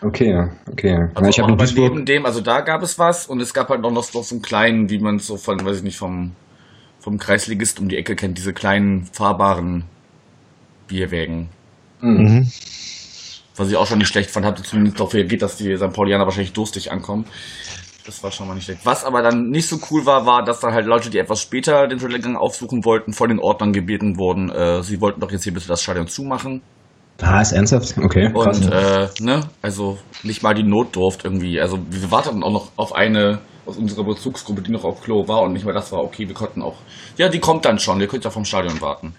[0.00, 1.08] Okay, okay.
[1.14, 3.90] Also ich aber neben dem, also da gab es was und es gab halt noch,
[3.90, 6.36] noch so einen kleinen, wie man es so von, weiß ich nicht, vom,
[7.08, 9.84] vom Kreisligist um die Ecke kennt, diese kleinen fahrbaren
[10.88, 11.48] Bierwägen.
[12.02, 12.52] Mhm.
[13.56, 15.90] Was ich auch schon nicht schlecht fand, hatte zumindest dafür geht, dass die St.
[15.94, 17.24] Paulianer wahrscheinlich durstig ankommen.
[18.04, 18.84] Das war schon mal nicht schlecht.
[18.84, 21.88] Was aber dann nicht so cool war, war, dass dann halt Leute, die etwas später
[21.88, 25.54] den Toilettengang aufsuchen wollten, von den Ordnern gebeten wurden, äh, sie wollten doch jetzt hier
[25.54, 26.60] bitte das Stadion zumachen.
[27.22, 27.96] Ah, ist ernsthaft?
[27.96, 28.30] Okay.
[28.34, 31.58] Und, äh, ne, also nicht mal die Not durfte irgendwie.
[31.58, 35.42] Also wir warteten auch noch auf eine aus unserer Bezugsgruppe, die noch auf Klo war
[35.42, 36.26] und nicht mal das war okay.
[36.26, 36.76] Wir konnten auch,
[37.16, 39.14] ja, die kommt dann schon, ihr könnt ja vom Stadion warten.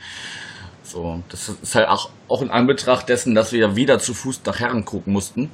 [0.84, 4.42] So, das ist halt auch, auch in Anbetracht dessen, dass wir ja wieder zu Fuß
[4.46, 5.52] nach Herren gucken mussten.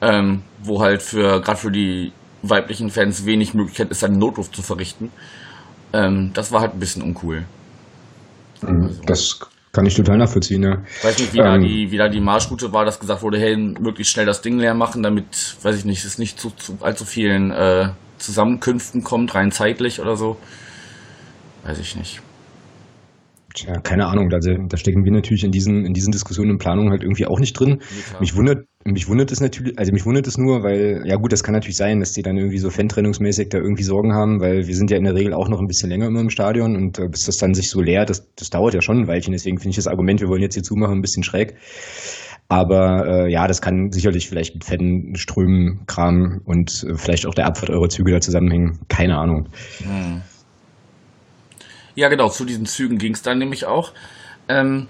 [0.00, 2.12] Ähm, wo halt für, gerade für die
[2.42, 5.10] weiblichen Fans wenig Möglichkeit ist, einen Notruf zu verrichten.
[5.92, 7.44] Ähm, das war halt ein bisschen uncool.
[8.62, 9.40] Mhm, also, das
[9.72, 10.82] kann ich total nachvollziehen, ja.
[10.86, 13.40] Ich weiß nicht, wie, ähm, da die, wie da die Marschroute war, dass gesagt wurde,
[13.40, 16.78] hey, möglichst schnell das Ding leer machen, damit, weiß ich nicht, es nicht zu, zu
[16.80, 17.88] allzu vielen äh,
[18.18, 20.36] Zusammenkünften kommt, rein zeitlich oder so.
[21.64, 22.22] Weiß ich nicht.
[23.54, 26.90] Tja, keine Ahnung, da, da stecken wir natürlich in diesen, in diesen Diskussionen und Planungen
[26.90, 27.80] halt irgendwie auch nicht drin.
[28.12, 31.32] Ja, mich wundert, mich wundert es natürlich, also mich wundert es nur, weil, ja gut,
[31.32, 34.66] das kann natürlich sein, dass die dann irgendwie so Fantrennungsmäßig da irgendwie Sorgen haben, weil
[34.68, 36.98] wir sind ja in der Regel auch noch ein bisschen länger immer im Stadion und
[36.98, 39.58] äh, bis das dann sich so leert, das, das dauert ja schon ein Weilchen, deswegen
[39.58, 41.56] finde ich das Argument, wir wollen jetzt hier zumachen, ein bisschen schräg.
[42.48, 47.34] Aber äh, ja, das kann sicherlich vielleicht mit Fetten, Strömen, Kram und äh, vielleicht auch
[47.34, 48.78] der Abfahrt eurer Züge da zusammenhängen.
[48.88, 49.48] Keine Ahnung.
[49.78, 50.22] Hm.
[51.94, 53.92] Ja, genau, zu diesen Zügen ging es dann nämlich auch.
[54.48, 54.88] Ähm,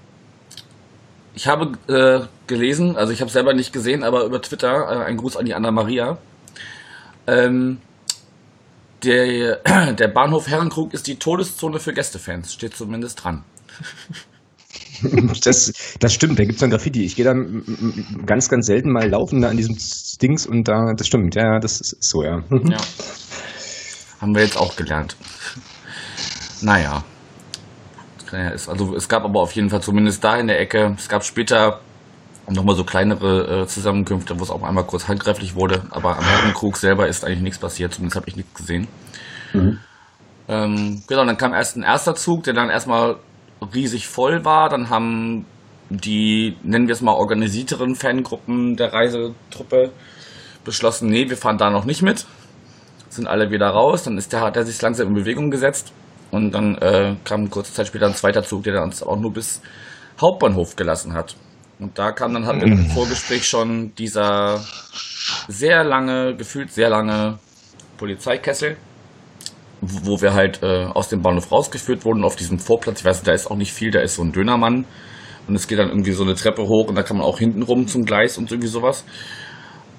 [1.34, 5.16] ich habe äh, gelesen, also ich habe selber nicht gesehen, aber über Twitter, äh, ein
[5.16, 6.18] Gruß an die Anna Maria.
[7.26, 7.78] Ähm,
[9.02, 9.56] der,
[9.98, 13.42] der Bahnhof Herrenkrug ist die Todeszone für Gästefans, steht zumindest dran.
[15.44, 17.04] Das, das stimmt, da gibt es ein Graffiti.
[17.04, 17.34] Ich gehe da
[18.26, 19.76] ganz, ganz selten mal laufen da an diesem
[20.20, 22.42] Dings und da, das stimmt, ja, das ist so, ja.
[22.50, 22.78] ja.
[24.20, 25.16] Haben wir jetzt auch gelernt.
[26.60, 27.04] Naja.
[28.30, 31.80] Also es gab aber auf jeden Fall zumindest da in der Ecke, es gab später
[32.50, 36.76] nochmal so kleinere äh, Zusammenkünfte, wo es auch einmal kurz handgreiflich wurde, aber am Herrenkrug
[36.76, 38.88] selber ist eigentlich nichts passiert, zumindest habe ich nichts gesehen.
[39.52, 39.78] Mhm.
[40.48, 43.16] Ähm, genau, dann kam erst ein erster Zug, der dann erstmal
[43.74, 45.46] riesig voll war, dann haben
[45.90, 49.92] die, nennen wir es mal, organisierteren Fangruppen der Reisetruppe
[50.64, 52.26] beschlossen, nee, wir fahren da noch nicht mit,
[53.08, 55.92] sind alle wieder raus, dann ist der, hat er sich langsam in Bewegung gesetzt
[56.30, 59.62] und dann äh, kam kurze Zeit später ein zweiter Zug, der uns auch nur bis
[60.20, 61.36] Hauptbahnhof gelassen hat.
[61.78, 62.90] Und da kam dann halt im mhm.
[62.90, 64.60] Vorgespräch schon dieser
[65.46, 67.38] sehr lange, gefühlt sehr lange
[67.96, 68.76] Polizeikessel,
[69.80, 73.00] wo wir halt äh, aus dem Bahnhof rausgeführt wurden auf diesem Vorplatz.
[73.00, 74.84] Ich weiß, da ist auch nicht viel, da ist so ein Dönermann
[75.46, 77.62] und es geht dann irgendwie so eine Treppe hoch und da kann man auch hinten
[77.62, 79.04] rum zum Gleis und irgendwie sowas.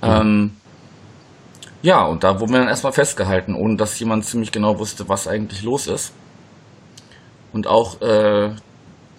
[0.02, 0.52] Ähm,
[1.82, 5.28] ja, und da wurden wir dann erstmal festgehalten, ohne dass jemand ziemlich genau wusste, was
[5.28, 6.14] eigentlich los ist.
[7.54, 8.52] Und auch äh,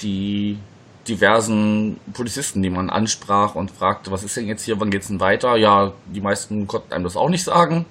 [0.02, 0.58] die
[1.08, 5.20] diversen Polizisten, die man ansprach und fragte, was ist denn jetzt hier, wann geht's denn
[5.20, 5.56] weiter?
[5.56, 7.86] Ja, die meisten konnten einem das auch nicht sagen,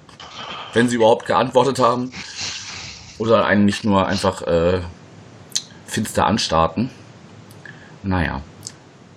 [0.72, 2.12] wenn sie überhaupt geantwortet haben.
[3.20, 4.80] Oder einen nicht nur einfach äh,
[5.84, 6.88] finster anstarten.
[8.02, 8.40] Naja.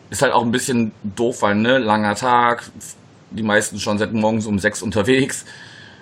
[0.09, 2.69] Ist halt auch ein bisschen doof, weil, ne, langer Tag,
[3.31, 5.45] die meisten schon seit morgens um sechs unterwegs.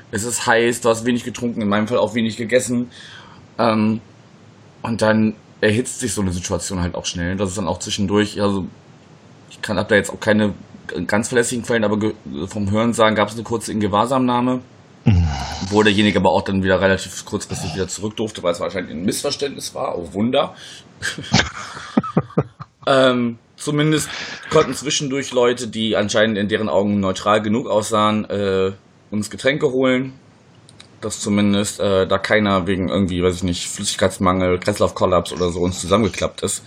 [0.09, 2.89] Es ist heiß, du hast wenig getrunken, in meinem Fall auch wenig gegessen.
[3.59, 4.01] Ähm,
[4.81, 7.35] und dann erhitzt sich so eine Situation halt auch schnell.
[7.35, 8.65] Das ist dann auch zwischendurch, also
[9.51, 10.55] ich kann hab da jetzt auch keine
[11.05, 11.99] ganz verlässlichen Quellen, aber
[12.47, 14.61] vom Hören sagen gab es eine kurze Ingewahrsamnahme.
[15.69, 19.03] Wo derjenige aber auch dann wieder relativ kurzfristig wieder zurück durfte, weil es wahrscheinlich ein
[19.03, 19.97] Missverständnis war.
[19.97, 20.55] Oh Wunder.
[22.87, 24.09] ähm, Zumindest
[24.49, 28.71] konnten zwischendurch Leute, die anscheinend in deren Augen neutral genug aussahen, äh,
[29.11, 30.13] uns Getränke holen.
[30.99, 35.79] Dass zumindest äh, da keiner wegen irgendwie, weiß ich nicht, Flüssigkeitsmangel, Kreislaufkollaps oder so uns
[35.79, 36.63] zusammengeklappt ist.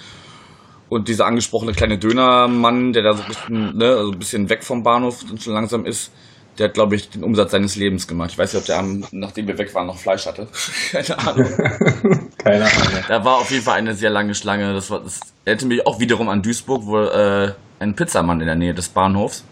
[0.88, 4.62] Und dieser angesprochene kleine Dönermann, der da so ein bisschen, ne, also ein bisschen weg
[4.62, 6.12] vom Bahnhof schon langsam ist,
[6.58, 8.30] der hat, glaube ich, den Umsatz seines Lebens gemacht.
[8.30, 10.46] Ich weiß nicht, ob der, nachdem wir weg waren, noch Fleisch hatte.
[10.92, 11.46] Keine Ahnung.
[12.38, 13.04] Keine Ahnung.
[13.08, 14.72] Da war auf jeden Fall eine sehr lange Schlange.
[14.72, 18.54] Das, war, das erinnerte mich auch wiederum an Duisburg, wo äh, ein Pizzamann in der
[18.54, 19.44] Nähe des Bahnhofs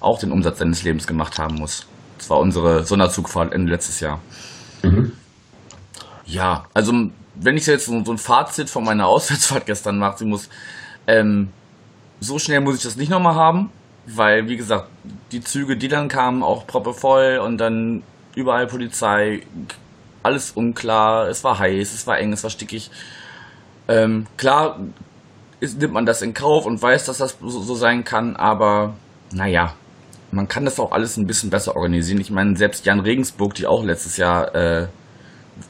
[0.00, 1.86] auch den Umsatz seines Lebens gemacht haben muss.
[2.18, 4.20] Das war unsere Sonderzugfahrt Ende letztes Jahr.
[4.82, 5.12] Mhm.
[6.26, 6.92] Ja, also
[7.34, 10.48] wenn ich jetzt so, ein Fazit von meiner Auswärtsfahrt gestern machen muss,
[11.06, 11.50] ähm,
[12.20, 13.70] so schnell muss ich das nicht nochmal haben
[14.06, 14.88] weil, wie gesagt,
[15.32, 18.02] die Züge, die dann kamen, auch proppevoll und dann
[18.34, 19.42] überall Polizei,
[20.22, 22.90] alles unklar, es war heiß, es war eng, es war stickig.
[23.88, 24.80] Ähm, klar
[25.60, 28.94] ist, nimmt man das in Kauf und weiß, dass das so, so, sein kann, aber
[29.32, 29.74] naja,
[30.30, 32.20] man kann das auch alles ein bisschen besser organisieren.
[32.20, 34.88] Ich meine, selbst Jan Regensburg, die auch letztes Jahr äh,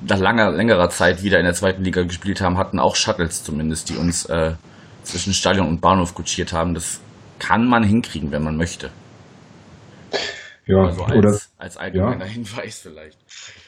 [0.01, 3.91] nach langer, längerer Zeit wieder in der zweiten Liga gespielt haben, hatten auch Shuttles zumindest,
[3.91, 4.55] die uns äh,
[5.03, 6.75] zwischen Stadion und Bahnhof kutschiert haben.
[6.75, 7.01] Das
[7.47, 8.91] kann man hinkriegen, wenn man möchte.
[10.67, 12.31] Ja, also als, oder, als allgemeiner ja.
[12.31, 13.19] Hinweis vielleicht.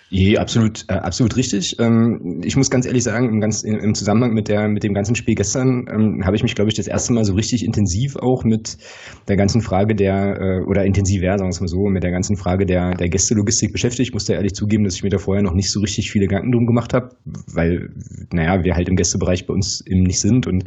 [0.09, 1.81] Je, absolut, äh, absolut richtig.
[1.81, 5.17] Ähm, ich muss ganz ehrlich sagen, im, ganz, im Zusammenhang mit, der, mit dem ganzen
[5.17, 8.45] Spiel gestern ähm, habe ich mich, glaube ich, das erste Mal so richtig intensiv auch
[8.45, 8.79] mit
[9.27, 12.37] der ganzen Frage der, äh, oder intensiver, sagen wir es mal so, mit der ganzen
[12.37, 14.09] Frage der, der Gästelogistik beschäftigt.
[14.09, 16.29] Ich muss da ehrlich zugeben, dass ich mir da vorher noch nicht so richtig viele
[16.29, 17.17] Gedanken drum gemacht habe,
[17.53, 17.89] weil,
[18.33, 20.67] naja, wir halt im Gästebereich bei uns eben nicht sind und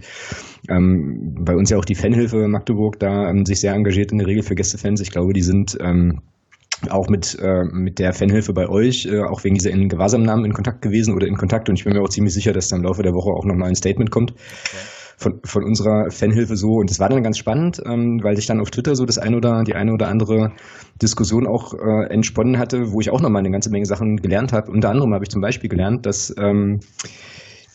[0.67, 4.27] ähm, bei uns ja auch die Fanhilfe Magdeburg da ähm, sich sehr engagiert in der
[4.27, 4.99] Regel für Gästefans.
[4.99, 6.19] Ich glaube, die sind ähm,
[6.89, 10.53] auch mit, äh, mit der Fanhilfe bei euch, äh, auch wegen dieser in Gewahrsamnahmen in
[10.53, 11.69] Kontakt gewesen oder in Kontakt.
[11.69, 13.69] Und ich bin mir auch ziemlich sicher, dass da im Laufe der Woche auch nochmal
[13.69, 14.31] ein Statement kommt.
[14.31, 14.77] Okay.
[15.17, 16.75] Von, von unserer Fanhilfe so.
[16.75, 19.35] Und das war dann ganz spannend, ähm, weil sich dann auf Twitter so das eine
[19.35, 20.53] oder die eine oder andere
[21.01, 24.71] Diskussion auch äh, entsponnen hatte, wo ich auch nochmal eine ganze Menge Sachen gelernt habe.
[24.71, 26.79] Unter anderem habe ich zum Beispiel gelernt, dass ähm,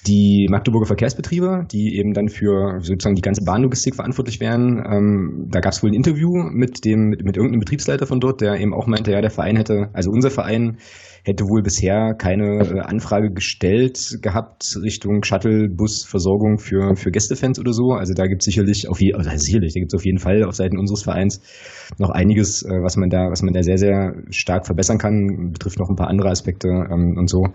[0.06, 4.82] die Magdeburger Verkehrsbetriebe, die eben dann für sozusagen die ganze Bahnlogistik verantwortlich wären.
[4.86, 8.40] Ähm, da gab es wohl ein Interview mit dem mit, mit irgendeinem Betriebsleiter von dort,
[8.40, 10.78] der eben auch meinte, ja, der Verein hätte, also unser Verein
[11.24, 17.92] hätte wohl bisher keine äh, Anfrage gestellt gehabt Richtung Shuttle-Bus-Versorgung für, für Gästefans oder so.
[17.92, 20.44] Also da gibt es sicherlich auf je, also sicherlich, da gibt es auf jeden Fall
[20.44, 21.40] auf Seiten unseres Vereins
[21.98, 25.50] noch einiges, äh, was man da, was man da sehr, sehr stark verbessern kann.
[25.52, 27.46] Betrifft noch ein paar andere Aspekte ähm, und so.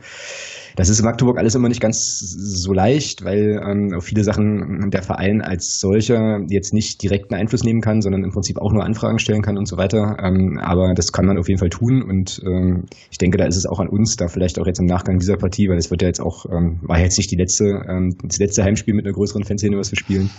[0.80, 4.90] Das ist in Magdeburg alles immer nicht ganz so leicht, weil ähm, auf viele Sachen
[4.92, 8.86] der Verein als solcher jetzt nicht direkten Einfluss nehmen kann, sondern im Prinzip auch nur
[8.86, 10.16] Anfragen stellen kann und so weiter.
[10.24, 13.58] Ähm, aber das kann man auf jeden Fall tun und ähm, ich denke, da ist
[13.58, 16.02] es auch an uns, da vielleicht auch jetzt im Nachgang dieser Partie, weil es wird
[16.02, 19.14] ja jetzt auch, ähm, war jetzt nicht die letzte, ähm, das letzte Heimspiel mit einer
[19.14, 20.30] größeren Fanszene, was wir spielen,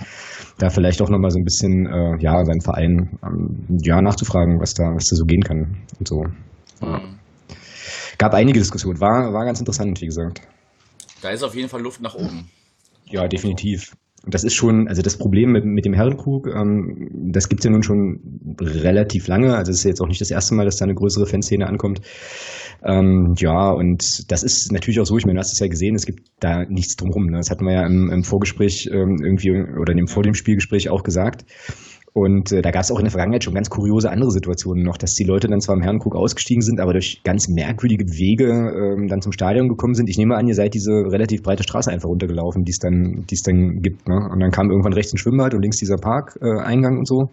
[0.56, 4.72] da vielleicht auch nochmal so ein bisschen, äh, ja, beim Verein, ähm, ja, nachzufragen, was
[4.72, 6.24] da, was da so gehen kann und so.
[6.80, 7.19] Ja.
[8.20, 9.00] Gab einige Diskussionen.
[9.00, 10.42] War, war ganz interessant, wie gesagt.
[11.22, 12.50] Da ist auf jeden Fall Luft nach oben.
[13.06, 13.96] Ja, definitiv.
[14.22, 17.70] Und das ist schon, also das Problem mit, mit dem Herrenkrug, ähm, das gibt's ja
[17.70, 18.20] nun schon
[18.60, 19.56] relativ lange.
[19.56, 22.02] Also es ist jetzt auch nicht das erste Mal, dass da eine größere Fanszene ankommt.
[22.84, 25.94] Ähm, ja, und das ist natürlich auch so, ich meine, du hast es ja gesehen,
[25.94, 27.24] es gibt da nichts drumherum.
[27.24, 27.38] Ne?
[27.38, 30.90] Das hatten wir ja im, im Vorgespräch ähm, irgendwie oder in dem, vor dem Spielgespräch
[30.90, 31.46] auch gesagt.
[32.12, 34.96] Und äh, da gab es auch in der Vergangenheit schon ganz kuriose andere Situationen noch,
[34.96, 39.06] dass die Leute dann zwar im Herrenkrug ausgestiegen sind, aber durch ganz merkwürdige Wege ähm,
[39.06, 40.10] dann zum Stadion gekommen sind.
[40.10, 43.34] Ich nehme an, ihr seid diese relativ breite Straße einfach runtergelaufen, die es dann, die
[43.34, 44.08] es dann gibt.
[44.08, 44.16] Ne?
[44.32, 47.30] Und dann kam irgendwann rechts ein Schwimmbad und links dieser Parkeingang äh, und so.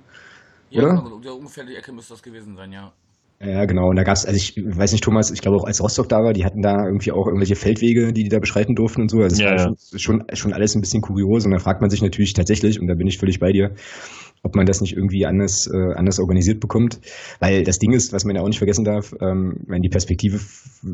[0.69, 1.19] Ja, Oder?
[1.21, 2.91] Genau, ungefähr die Ecke müsste das gewesen sein, ja.
[3.39, 3.89] Ja, genau.
[3.89, 6.33] Und da gab's, also ich weiß nicht, Thomas, ich glaube auch als Rostock da war,
[6.33, 9.19] die hatten da irgendwie auch irgendwelche Feldwege, die die da beschreiten durften und so.
[9.19, 9.59] Also ja, ja.
[9.59, 11.45] Schon, schon, schon alles ein bisschen kurios.
[11.45, 13.75] Und da fragt man sich natürlich tatsächlich, und da bin ich völlig bei dir,
[14.43, 16.99] ob man das nicht irgendwie anders, äh, anders organisiert bekommt.
[17.39, 20.39] Weil das Ding ist, was man ja auch nicht vergessen darf, ähm, wenn die Perspektive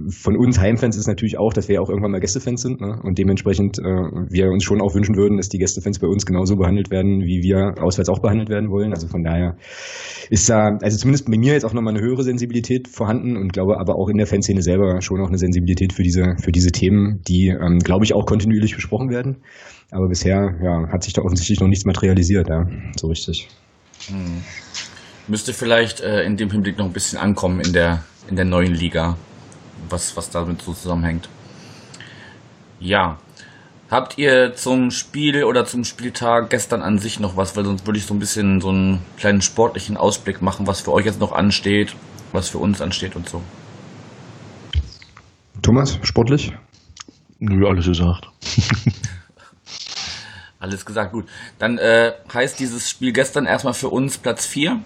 [0.10, 3.00] von uns Heimfans ist natürlich auch, dass wir ja auch irgendwann mal Gästefans sind ne?
[3.04, 6.56] und dementsprechend äh, wir uns schon auch wünschen würden, dass die Gästefans bei uns genauso
[6.56, 8.94] behandelt werden, wie wir auswärts auch behandelt werden wollen.
[8.94, 9.58] Also von daher
[10.30, 13.80] ist da, also zumindest bei mir jetzt auch nochmal eine höhere Sensibilität vorhanden und glaube
[13.80, 17.22] aber auch in der Fanszene selber schon auch eine Sensibilität für diese, für diese Themen,
[17.28, 19.38] die, ähm, glaube ich, auch kontinuierlich besprochen werden.
[19.94, 22.66] Aber bisher ja, hat sich da offensichtlich noch nichts materialisiert, ja,
[23.00, 23.48] so richtig.
[24.08, 24.44] Hm.
[25.28, 28.74] Müsste vielleicht äh, in dem Hinblick noch ein bisschen ankommen in der, in der neuen
[28.74, 29.18] Liga,
[29.90, 31.30] was, was damit so zusammenhängt.
[32.80, 33.20] Ja.
[33.92, 37.56] Habt ihr zum Spiel oder zum Spieltag gestern an sich noch was?
[37.56, 40.92] Weil sonst würde ich so ein bisschen so einen kleinen sportlichen Ausblick machen, was für
[40.92, 41.96] euch jetzt noch ansteht,
[42.32, 43.44] was für uns ansteht und so.
[45.62, 46.52] Thomas, sportlich?
[47.38, 48.28] Nö, alles gesagt.
[50.64, 51.26] Alles gesagt, gut.
[51.60, 54.80] Dann äh, heißt dieses Spiel gestern erstmal für uns Platz 4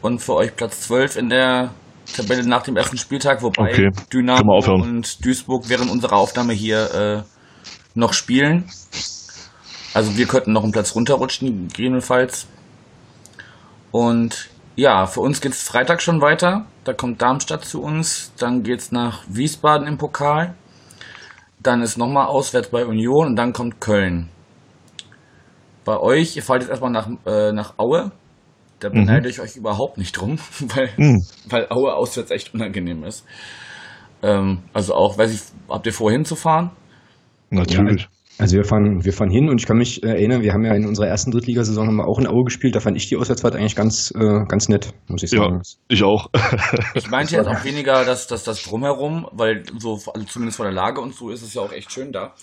[0.00, 1.74] und für euch Platz 12 in der
[2.16, 3.90] Tabelle nach dem ersten Spieltag, wobei okay.
[4.10, 7.22] Dynamo und Duisburg während unserer Aufnahme hier äh,
[7.94, 8.64] noch spielen.
[9.92, 12.46] Also wir könnten noch einen Platz runterrutschen, gegebenenfalls.
[13.90, 16.64] Und ja, für uns geht's Freitag schon weiter.
[16.84, 18.32] Da kommt Darmstadt zu uns.
[18.38, 20.54] Dann geht's nach Wiesbaden im Pokal.
[21.60, 24.30] Dann ist nochmal auswärts bei Union und dann kommt Köln
[25.84, 28.12] bei euch, ihr fahrt jetzt erstmal nach, äh, nach Aue.
[28.80, 28.94] Da mhm.
[28.94, 29.30] beneide mhm.
[29.30, 31.24] ich euch überhaupt nicht drum, weil, mhm.
[31.48, 33.24] weil Aue auswärts echt unangenehm ist.
[34.22, 36.70] Ähm, also auch, weiß ich, habt ihr vor hinzufahren?
[37.50, 38.02] Natürlich.
[38.02, 40.74] Ja, also wir fahren, wir fahren hin und ich kann mich erinnern, wir haben ja
[40.74, 42.74] in unserer ersten Drittligasaison haben wir auch in Aue gespielt.
[42.74, 45.60] Da fand ich die Auswärtsfahrt eigentlich ganz, äh, ganz nett, muss ich sagen.
[45.62, 46.30] Ja, ich auch.
[46.94, 50.74] ich meinte jetzt auch weniger dass, dass das drumherum, weil so also zumindest von der
[50.74, 52.34] Lage und so ist es ja auch echt schön da.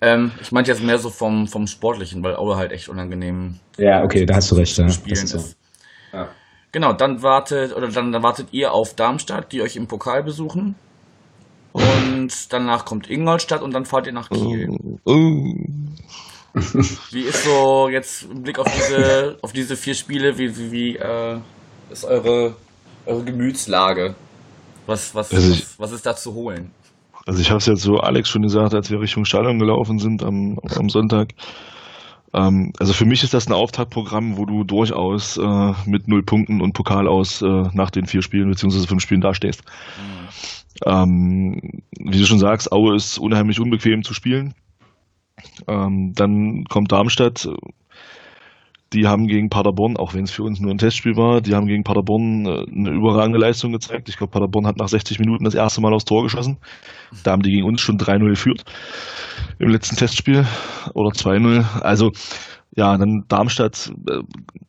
[0.00, 3.58] Ähm, ich meinte jetzt mehr so vom, vom Sportlichen, weil Aue halt echt unangenehm.
[3.78, 4.76] Ja, okay, da hast du recht.
[4.76, 4.88] Ja.
[4.88, 5.30] Spielen ist.
[5.30, 5.44] So.
[6.12, 6.28] Ja.
[6.72, 10.74] Genau, dann wartet oder dann, dann wartet ihr auf Darmstadt, die euch im Pokal besuchen.
[11.72, 14.68] Und danach kommt Ingolstadt und dann fahrt ihr nach Kiel.
[15.04, 15.12] Oh.
[15.12, 15.54] oh.
[17.10, 20.96] Wie ist so jetzt im Blick auf diese, auf diese vier Spiele, wie, wie, wie
[20.96, 21.38] äh,
[21.90, 22.56] ist eure,
[23.04, 24.14] eure Gemütslage?
[24.86, 26.70] Was, was, also was, was ist da zu holen?
[27.26, 30.22] Also ich habe es jetzt so Alex schon gesagt, als wir Richtung Stadion gelaufen sind
[30.22, 31.34] am, am Sonntag.
[32.32, 36.60] Ähm, also für mich ist das ein Auftaktprogramm, wo du durchaus äh, mit null Punkten
[36.60, 39.64] und Pokal aus äh, nach den vier Spielen beziehungsweise fünf Spielen dastehst.
[39.64, 40.28] Mhm.
[40.84, 41.60] Ähm,
[41.98, 44.54] wie du schon sagst, Aue ist unheimlich unbequem zu spielen.
[45.66, 47.48] Ähm, dann kommt Darmstadt,
[48.92, 51.66] die haben gegen Paderborn, auch wenn es für uns nur ein Testspiel war, die haben
[51.66, 54.08] gegen Paderborn äh, eine überragende Leistung gezeigt.
[54.08, 56.58] Ich glaube, Paderborn hat nach 60 Minuten das erste Mal aufs Tor geschossen.
[57.24, 58.64] Da haben die gegen uns schon 3-0 geführt
[59.58, 60.46] im letzten Testspiel
[60.94, 61.80] oder 2-0.
[61.80, 62.12] Also
[62.76, 64.20] ja, dann Darmstadt äh,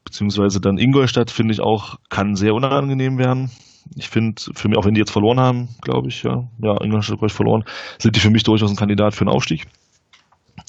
[0.03, 3.51] beziehungsweise dann Ingolstadt finde ich auch kann sehr unangenehm werden.
[3.95, 7.21] Ich finde, für mich, auch wenn die jetzt verloren haben, glaube ich, ja, ja, Ingolstadt
[7.21, 7.63] hat verloren,
[7.99, 9.67] sind die für mich durchaus ein Kandidat für einen Aufstieg.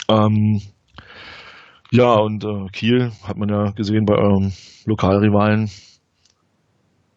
[0.08, 0.60] Ähm,
[1.90, 4.52] ja, und äh, Kiel hat man ja gesehen bei eurem
[4.84, 5.70] Lokalrivalen,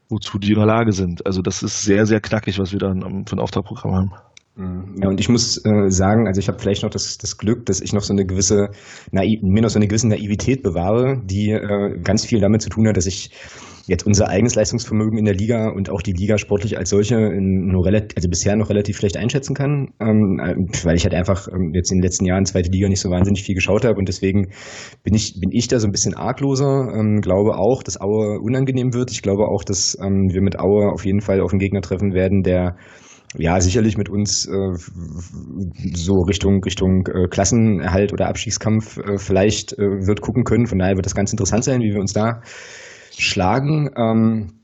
[0.09, 1.25] wozu die in der Lage sind.
[1.25, 4.11] Also das ist sehr, sehr knackig, was wir dann für ein Auftragprogramm haben.
[4.55, 4.95] Mhm.
[5.01, 7.81] Ja, und ich muss äh, sagen, also ich habe vielleicht noch das, das Glück, dass
[7.81, 8.69] ich noch so eine gewisse,
[9.11, 12.87] Naiv, mir noch so eine gewisse Naivität bewahre, die äh, ganz viel damit zu tun
[12.87, 13.31] hat, dass ich
[13.87, 17.85] jetzt unser eigenes Leistungsvermögen in der Liga und auch die Liga sportlich als solche nur
[17.85, 20.39] relativ, also bisher noch relativ schlecht einschätzen kann, ähm,
[20.83, 23.43] weil ich halt einfach ähm, jetzt in den letzten Jahren zweite Liga nicht so wahnsinnig
[23.43, 24.49] viel geschaut habe und deswegen
[25.03, 28.93] bin ich, bin ich da so ein bisschen argloser, ähm, glaube auch, dass Aue unangenehm
[28.93, 29.11] wird.
[29.11, 32.13] Ich glaube auch, dass ähm, wir mit Aue auf jeden Fall auf einen Gegner treffen
[32.13, 32.75] werden, der
[33.37, 34.73] ja, sicherlich mit uns äh,
[35.93, 40.67] so Richtung Richtung äh, Klassenerhalt oder Abstiegskampf äh, vielleicht äh, wird gucken können.
[40.67, 42.41] Von daher wird das ganz interessant sein, wie wir uns da
[43.17, 43.89] schlagen.
[43.95, 44.61] Ähm,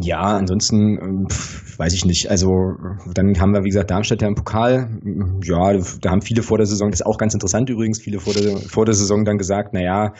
[0.00, 1.28] ja, ansonsten ähm,
[1.76, 2.30] weiß ich nicht.
[2.30, 2.74] Also
[3.14, 4.88] dann haben wir, wie gesagt, Darmstadt ja im Pokal.
[5.44, 8.34] Ja, da haben viele vor der Saison, das ist auch ganz interessant übrigens, viele vor
[8.34, 10.12] der, vor der Saison dann gesagt, naja,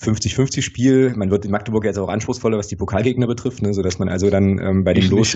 [0.00, 1.14] 50-50 Spiel.
[1.16, 4.30] Man wird in Magdeburg jetzt auch anspruchsvoller, was die Pokalgegner betrifft, ne, sodass man also
[4.30, 5.32] dann ähm, bei dem Los,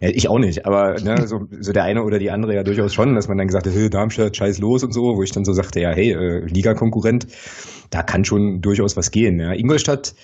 [0.00, 2.94] ja, ich auch nicht, aber ne, so, so der eine oder die andere ja durchaus
[2.94, 5.44] schon, dass man dann gesagt hat, hey, Darmstadt, scheiß los und so, wo ich dann
[5.44, 7.26] so sagte, ja, hey, äh, Liga-Konkurrent,
[7.90, 9.38] da kann schon durchaus was gehen.
[9.38, 9.52] Ja.
[9.52, 10.14] Ingolstadt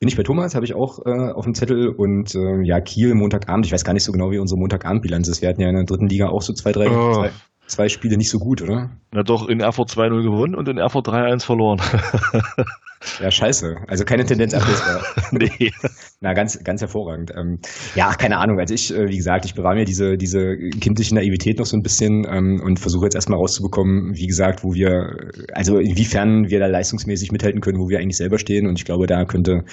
[0.00, 3.14] bin ich bei Thomas, habe ich auch äh, auf dem Zettel und äh, ja, Kiel
[3.14, 5.42] Montagabend, ich weiß gar nicht so genau, wie unsere Montagabendbilanz ist.
[5.42, 7.12] Wir hatten ja in der dritten Liga auch so zwei, drei, oh.
[7.12, 7.30] zwei,
[7.70, 8.90] zwei Spiele nicht so gut, oder?
[9.12, 11.80] Na doch, in Erfurt 2-0 gewonnen und in Erfurt 3-1 verloren.
[13.18, 13.76] Ja, scheiße.
[13.88, 15.02] Also keine Tendenz ablesbar.
[15.32, 15.72] nee.
[16.20, 17.32] Na, ganz, ganz hervorragend.
[17.34, 17.58] Ähm,
[17.94, 18.58] ja, keine Ahnung.
[18.60, 21.82] Also ich, äh, wie gesagt, ich bewahre mir diese, diese kindliche Naivität noch so ein
[21.82, 26.66] bisschen ähm, und versuche jetzt erstmal rauszubekommen, wie gesagt, wo wir, also inwiefern wir da
[26.66, 28.66] leistungsmäßig mithalten können, wo wir eigentlich selber stehen.
[28.66, 29.64] Und ich glaube, da könnte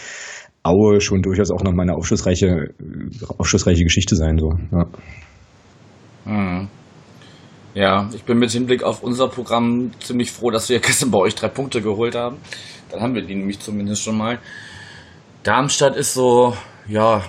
[0.63, 2.73] Aue schon durchaus auch nochmal eine aufschlussreiche,
[3.37, 4.37] aufschlussreiche Geschichte sein.
[4.37, 4.53] So.
[4.71, 4.85] Ja.
[6.25, 6.69] Mhm.
[7.77, 11.35] Ja, ich bin mit Hinblick auf unser Programm ziemlich froh, dass wir gestern bei euch
[11.35, 12.37] drei Punkte geholt haben.
[12.89, 14.39] Dann haben wir die nämlich zumindest schon mal.
[15.43, 17.21] Darmstadt ist so, ja,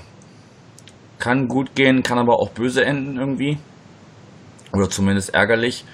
[1.19, 3.59] kann gut gehen, kann aber auch böse enden irgendwie.
[4.73, 5.85] Oder zumindest ärgerlich.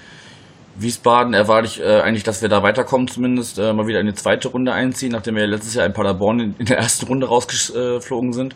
[0.77, 4.13] Wiesbaden erwarte ich äh, eigentlich, dass wir da weiterkommen, zumindest äh, mal wieder in die
[4.13, 8.31] zweite Runde einziehen, nachdem wir letztes Jahr in Paderborn in, in der ersten Runde rausgeflogen
[8.31, 8.55] sind.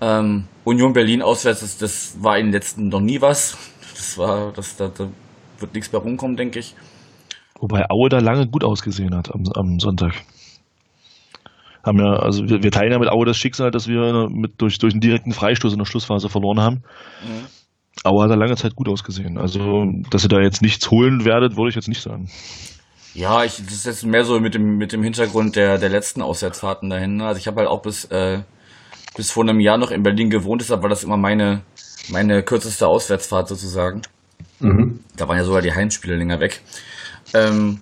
[0.00, 3.56] Ähm, Union Berlin auswärts, das, das war in den letzten noch nie was.
[3.96, 5.08] Das war, das, da, da
[5.58, 6.74] wird nichts mehr rumkommen, denke ich.
[7.60, 10.12] Wobei Aue da lange gut ausgesehen hat am, am Sonntag.
[11.82, 14.78] Haben ja, also wir, wir, teilen ja mit Aue das Schicksal, dass wir mit, durch,
[14.78, 16.76] durch einen direkten Freistoß in der Schlussphase verloren haben.
[17.22, 17.46] Mhm.
[18.04, 19.38] Aue hat da lange Zeit gut ausgesehen.
[19.38, 22.28] Also, dass ihr da jetzt nichts holen werdet, würde ich jetzt nicht sagen.
[23.14, 26.20] Ja, ich, das ist jetzt mehr so mit dem, mit dem Hintergrund der, der letzten
[26.20, 27.22] Auswärtsfahrten dahin.
[27.22, 28.42] Also ich habe halt auch bis, äh,
[29.16, 31.62] bis vor einem Jahr noch in Berlin gewohnt, deshalb war das immer meine,
[32.08, 34.02] meine kürzeste Auswärtsfahrt sozusagen.
[34.60, 35.00] Mhm.
[35.16, 36.62] Da waren ja sogar die Heimspiele länger weg.
[37.34, 37.80] Ähm,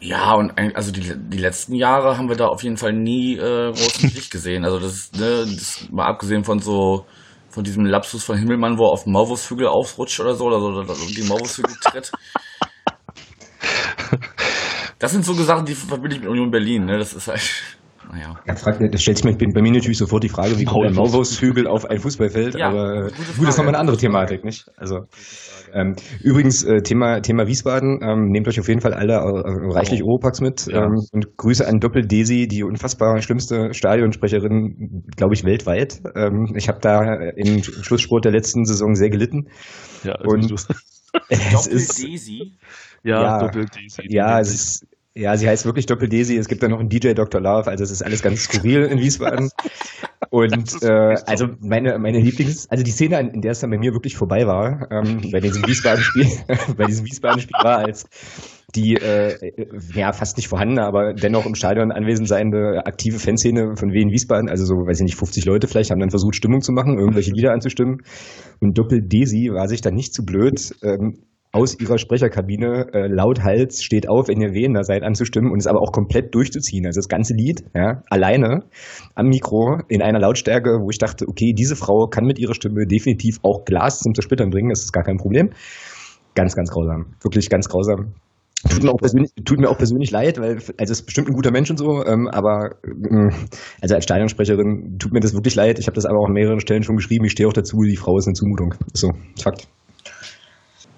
[0.00, 3.72] ja, und also die, die letzten Jahre haben wir da auf jeden Fall nie äh,
[3.72, 4.64] großen Licht gesehen.
[4.64, 7.06] Also das ist, ne, das mal abgesehen von so
[7.50, 10.94] von diesem Lapsus von Himmelmann, wo er auf Maulwurfshügel aufrutscht oder so, oder so, oder
[10.94, 12.12] die Maulwurfshügel tritt.
[15.00, 16.98] Das sind so Sachen, die verbinde ich mit Union Berlin, ne?
[16.98, 17.40] Das ist halt.
[18.12, 18.40] Naja.
[18.46, 20.94] Ja, frag, das stellt sich mir bei mir natürlich sofort die Frage, wie kommt ein
[20.94, 22.56] Maulwurfshügel auf ein Fußballfeld?
[22.56, 23.12] Ja, aber gut,
[23.46, 24.66] das ist nochmal eine andere Thematik, nicht?
[24.76, 25.06] Also
[25.72, 30.02] ähm, übrigens, äh, Thema, Thema Wiesbaden, ähm, nehmt euch auf jeden Fall alle äh, reichlich
[30.02, 30.84] Oropax mit ja.
[30.84, 36.00] ähm, und Grüße an Doppel-Desi, die unfassbar schlimmste Stadionsprecherin, glaube ich, weltweit.
[36.16, 39.48] Ähm, ich habe da im Schlusssport der letzten Saison sehr gelitten.
[40.02, 40.50] Ja, und
[41.30, 42.58] Doppel-Desi?
[43.02, 44.02] Ja, ja Doppel-Desi.
[44.08, 46.36] Ja, es ist ja, sie heißt wirklich Doppel-Desi.
[46.36, 47.40] Es gibt da noch einen DJ Dr.
[47.40, 49.50] Love, also es ist alles ganz skurril in Wiesbaden.
[50.30, 53.92] Und äh, also meine, meine Lieblings, also die Szene, in der es dann bei mir
[53.92, 56.26] wirklich vorbei war, ähm, bei diesem Wiesbaden-Spiel,
[56.76, 58.06] bei diesem Wiesbaden-Spiel war, als
[58.76, 63.90] die äh, ja fast nicht vorhandene, aber dennoch im Stadion anwesend seiende aktive Fanszene von
[63.92, 66.70] Wien Wiesbaden, also so, weiß ich nicht, 50 Leute vielleicht, haben dann versucht, Stimmung zu
[66.70, 68.02] machen, irgendwelche Lieder anzustimmen.
[68.60, 74.08] Und Doppel-Desi war sich dann nicht zu blöd, ähm, aus ihrer Sprecherkabine äh, lauthals steht
[74.08, 76.86] auf, wenn ihr Wiener seid, anzustimmen und es aber auch komplett durchzuziehen.
[76.86, 78.64] Also das ganze Lied, ja, alleine
[79.14, 82.86] am Mikro in einer Lautstärke, wo ich dachte, okay, diese Frau kann mit ihrer Stimme
[82.86, 85.50] definitiv auch Glas zum Zersplittern bringen, das ist gar kein Problem.
[86.36, 87.14] Ganz, ganz grausam.
[87.20, 88.14] Wirklich ganz grausam.
[88.68, 91.50] Tut mir, auch persönlich, tut mir auch persönlich leid, weil also ist bestimmt ein guter
[91.50, 93.30] Mensch und so, ähm, aber ähm,
[93.80, 95.78] also als Stadionsprecherin tut mir das wirklich leid.
[95.78, 97.24] Ich habe das aber auch an mehreren Stellen schon geschrieben.
[97.24, 98.74] Ich stehe auch dazu, die Frau ist eine Zumutung.
[98.92, 99.66] So, Fakt.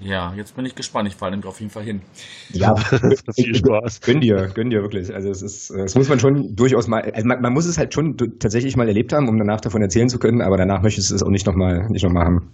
[0.05, 1.09] Ja, jetzt bin ich gespannt.
[1.09, 2.03] Ich fahre auf jeden Fall hin.
[2.51, 2.75] Ja,
[3.35, 4.01] viel Spaß.
[4.01, 5.15] Gönn dir, gönn dir wirklich.
[5.15, 7.95] Also es ist, das muss man schon durchaus mal, also man, man muss es halt
[7.95, 11.15] schon tatsächlich mal erlebt haben, um danach davon erzählen zu können, aber danach möchtest du
[11.15, 12.51] es auch nicht nochmal nicht noch mal haben.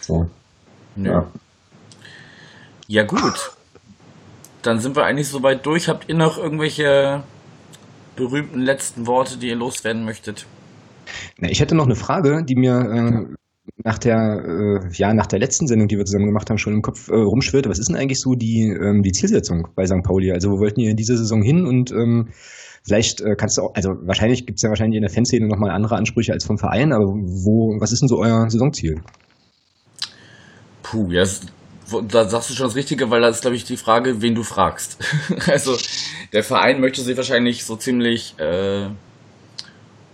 [0.00, 0.26] So.
[0.96, 1.26] Ja.
[2.86, 3.52] ja gut.
[4.62, 5.88] dann sind wir eigentlich soweit durch.
[5.88, 7.24] Habt ihr noch irgendwelche
[8.14, 10.46] berühmten letzten Worte, die ihr loswerden möchtet?
[11.38, 13.34] Na, ich hätte noch eine Frage, die mir äh,
[13.76, 16.82] nach der, äh, ja, nach der letzten Sendung, die wir zusammen gemacht haben, schon im
[16.82, 17.68] Kopf äh, rumschwirrte.
[17.68, 20.02] Was ist denn eigentlich so die, ähm, die Zielsetzung bei St.
[20.04, 20.30] Pauli?
[20.32, 22.28] Also wo wollten ihr in dieser Saison hin und ähm,
[22.84, 25.70] vielleicht äh, kannst du auch, also wahrscheinlich gibt es ja wahrscheinlich in der Fanszene nochmal
[25.70, 29.00] andere Ansprüche als vom Verein, aber wo, was ist denn so euer Saisonziel?
[30.82, 31.40] Puh, ja, das,
[32.08, 34.44] da sagst du schon das Richtige, weil das ist, glaube ich, die Frage, wen du
[34.44, 34.98] fragst.
[35.48, 35.76] also
[36.32, 38.88] der Verein möchte sich wahrscheinlich so ziemlich äh,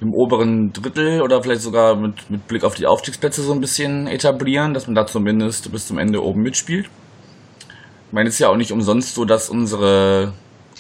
[0.00, 4.06] im oberen Drittel oder vielleicht sogar mit, mit Blick auf die Aufstiegsplätze so ein bisschen
[4.06, 6.86] etablieren, dass man da zumindest bis zum Ende oben mitspielt.
[8.06, 10.32] Ich meine, es ist ja auch nicht umsonst so, dass unsere,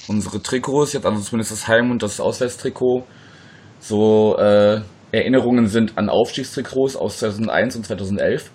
[0.08, 3.04] unsere Trikots, jetzt also zumindest das Heim- und das Auswärtstrikot,
[3.78, 4.80] so äh,
[5.12, 8.50] Erinnerungen sind an Aufstiegstrikots aus 2001 und 2011.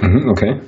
[0.00, 0.60] Mhm, okay.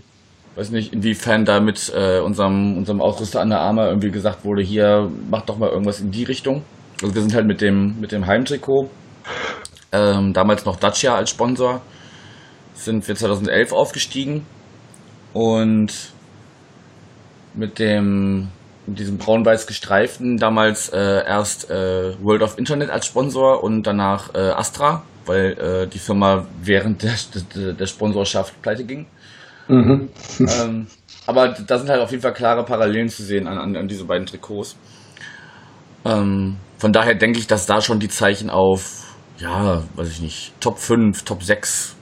[0.56, 4.62] Weiß nicht, inwiefern da mit äh, unserem, unserem Ausrüster an der Arme irgendwie gesagt wurde,
[4.62, 6.62] hier, mach doch mal irgendwas in die Richtung.
[7.00, 8.90] Also wir sind halt mit dem, mit dem Heimtrikot
[9.92, 11.80] ähm, damals noch Dacia als Sponsor,
[12.74, 14.46] sind wir 2011 aufgestiegen
[15.32, 15.92] und
[17.54, 18.48] mit dem
[18.86, 24.34] mit diesem braun-weiß gestreiften damals äh, erst äh, World of Internet als Sponsor und danach
[24.34, 27.14] äh, Astra, weil äh, die Firma während der,
[27.54, 29.06] der, der Sponsorschaft pleite ging.
[29.68, 30.08] Mhm.
[30.40, 30.86] Ähm,
[31.26, 34.06] aber da sind halt auf jeden Fall klare Parallelen zu sehen an, an, an diese
[34.06, 34.76] beiden Trikots.
[36.06, 39.07] Ähm, von daher denke ich, dass da schon die Zeichen auf
[39.38, 41.94] ja, weiß ich nicht, Top 5, Top 6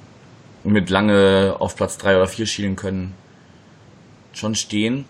[0.65, 3.15] mit lange auf Platz 3 oder 4 schielen können,
[4.33, 5.05] schon stehen.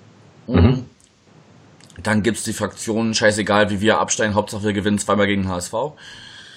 [0.46, 0.84] Mhm.
[2.02, 5.50] Dann gibt es die Fraktionen, scheißegal wie wir absteigen, Hauptsache wir gewinnen zweimal gegen den
[5.50, 5.72] HSV.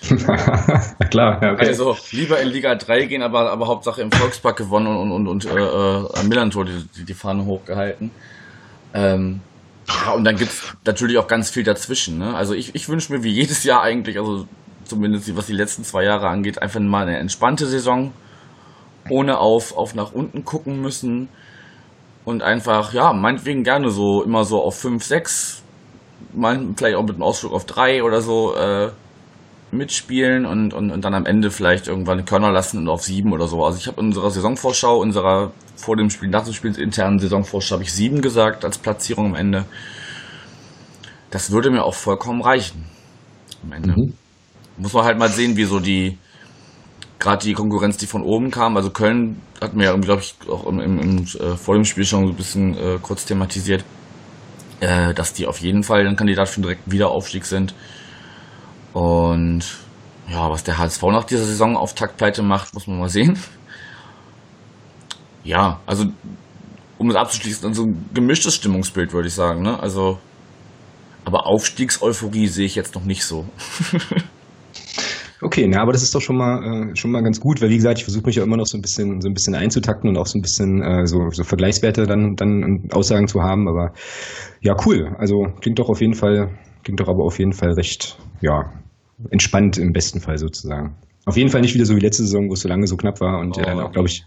[1.09, 1.67] Klar, ja, okay.
[1.67, 5.45] Also lieber in Liga 3 gehen, aber, aber Hauptsache im Volkspark gewonnen und, und, und
[5.45, 8.11] äh, äh, am Millantor die, die Fahne hochgehalten.
[8.93, 9.41] Ähm,
[9.87, 12.17] ja, und dann gibt es natürlich auch ganz viel dazwischen.
[12.17, 12.33] Ne?
[12.33, 14.47] Also ich, ich wünsche mir wie jedes Jahr eigentlich, also
[14.89, 18.11] zumindest was die letzten zwei Jahre angeht, einfach mal eine entspannte Saison,
[19.09, 21.29] ohne auf, auf nach unten gucken müssen
[22.25, 25.63] und einfach, ja, meinetwegen gerne so immer so auf 5, 6,
[26.33, 28.89] mal vielleicht auch mit einem Ausflug auf 3 oder so äh,
[29.71, 33.47] mitspielen und, und, und dann am Ende vielleicht irgendwann Körner lassen und auf 7 oder
[33.47, 33.63] so.
[33.63, 37.75] Also ich habe in unserer Saisonvorschau, unserer vor dem Spiel, nach dem Spiel internen Saisonvorschau
[37.75, 39.65] habe ich 7 gesagt als Platzierung am Ende.
[41.31, 42.85] Das würde mir auch vollkommen reichen.
[43.63, 43.91] Am Ende.
[43.91, 44.13] Mhm
[44.79, 46.17] muss man halt mal sehen, wie so die,
[47.19, 48.77] gerade die Konkurrenz, die von oben kam.
[48.77, 52.05] Also Köln hat mir ja, glaube ich, auch im, im, im äh, vor dem Spiel
[52.05, 53.83] schon ein bisschen äh, kurz thematisiert,
[54.79, 57.75] äh, dass die auf jeden Fall ein Kandidat für den direkten Wiederaufstieg sind.
[58.93, 59.63] Und
[60.29, 63.37] ja, was der HSV nach dieser Saison auf Taktpleite macht, muss man mal sehen.
[65.41, 66.05] Ja, also
[66.99, 69.63] um es abzuschließen, dann so ein gemischtes Stimmungsbild, würde ich sagen.
[69.63, 69.79] Ne?
[69.79, 70.19] Also,
[71.23, 73.47] aber Aufstiegseuphorie sehe ich jetzt noch nicht so.
[75.41, 77.77] Okay, na, aber das ist doch schon mal äh, schon mal ganz gut, weil wie
[77.77, 80.17] gesagt, ich versuche mich ja immer noch so ein bisschen so ein bisschen einzutakten und
[80.17, 83.67] auch so ein bisschen äh, so, so Vergleichswerte dann dann Aussagen zu haben.
[83.67, 83.93] Aber
[84.61, 85.15] ja, cool.
[85.17, 86.49] Also klingt doch auf jeden Fall
[86.83, 88.71] klingt doch aber auf jeden Fall recht ja
[89.31, 90.95] entspannt im besten Fall sozusagen.
[91.25, 93.21] Auf jeden Fall nicht wieder so wie letzte Saison, wo es so lange so knapp
[93.21, 94.23] war und oh, ja, dann auch, glaube ich,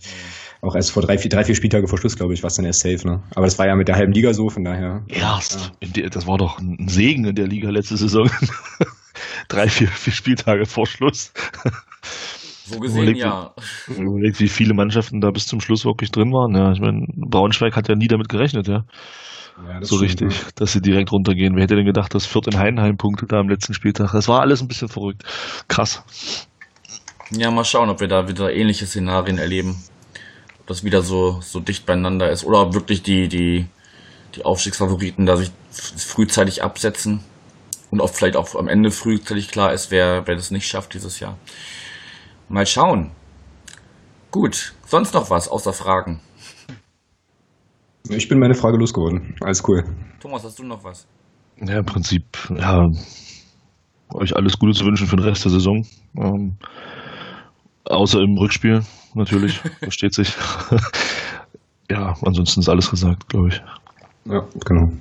[0.60, 2.64] auch erst vor drei, vier, drei, vier Spieltage vor Schluss, glaube ich, war es dann
[2.64, 3.22] erst safe, ne?
[3.34, 5.02] Aber das war ja mit der halben Liga so, von daher.
[5.08, 5.72] Erst.
[5.96, 6.08] Ja.
[6.08, 8.30] Das war doch ein Segen in der Liga letzte Saison.
[9.48, 11.32] drei, vier, vier Spieltage vor Schluss.
[12.64, 13.54] So gesehen, überlegt, ja.
[13.88, 16.54] Überlegt, wie viele Mannschaften da bis zum Schluss wirklich drin waren.
[16.54, 18.84] Ja, ich meine, Braunschweig hat ja nie damit gerechnet, ja.
[19.68, 20.48] ja so richtig, ja.
[20.54, 21.56] dass sie direkt runtergehen.
[21.56, 24.12] Wer hätte denn gedacht, dass Fürth in Heidenheim punktet da am letzten Spieltag?
[24.12, 25.24] Das war alles ein bisschen verrückt.
[25.68, 26.04] Krass.
[27.30, 29.82] Ja, mal schauen, ob wir da wieder ähnliche Szenarien erleben.
[30.60, 32.44] Ob das wieder so, so dicht beieinander ist.
[32.44, 33.66] Oder ob wirklich die, die,
[34.36, 37.24] die Aufstiegsfavoriten da sich frühzeitig absetzen
[37.92, 41.20] und auch vielleicht auch am Ende frühzeitig klar ist, wer, wer das nicht schafft dieses
[41.20, 41.36] Jahr.
[42.48, 43.12] Mal schauen.
[44.30, 46.20] Gut, sonst noch was außer Fragen?
[48.08, 49.36] Ich bin meine Frage losgeworden.
[49.42, 49.84] Alles cool.
[50.20, 51.06] Thomas, hast du noch was?
[51.60, 52.24] Ja, im Prinzip,
[52.56, 52.88] ja,
[54.14, 55.86] euch alles Gute zu wünschen für den Rest der Saison.
[56.16, 56.56] Ähm,
[57.84, 58.80] außer im Rückspiel,
[59.14, 60.34] natürlich, versteht sich.
[61.90, 63.62] ja, ansonsten ist alles gesagt, glaube ich.
[64.24, 64.92] Ja, genau.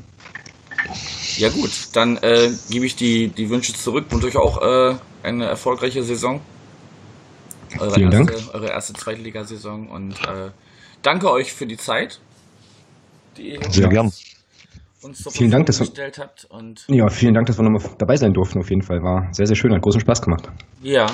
[1.41, 5.45] Ja gut, dann äh, gebe ich die, die Wünsche zurück und euch auch äh, eine
[5.45, 6.39] erfolgreiche Saison.
[7.79, 8.53] Eure Vielen erste, Dank.
[8.53, 10.51] Eure erste Zweitligasaison und äh,
[11.01, 12.19] danke euch für die Zeit,
[13.37, 14.11] die ihr Sehr gern.
[15.01, 16.45] uns zur vielen Dank, dass gestellt habt.
[16.45, 18.59] Und ja, vielen Dank, dass wir nochmal dabei sein durften.
[18.59, 20.47] Auf jeden Fall war sehr, sehr schön, hat großen Spaß gemacht.
[20.83, 21.07] Ja.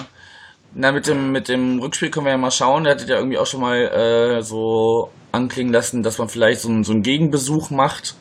[0.74, 2.84] Na, mit dem, mit dem Rückspiel können wir ja mal schauen.
[2.84, 6.84] Da hattet ja irgendwie auch schon mal äh, so anklingen lassen, dass man vielleicht so,
[6.84, 8.18] so einen Gegenbesuch macht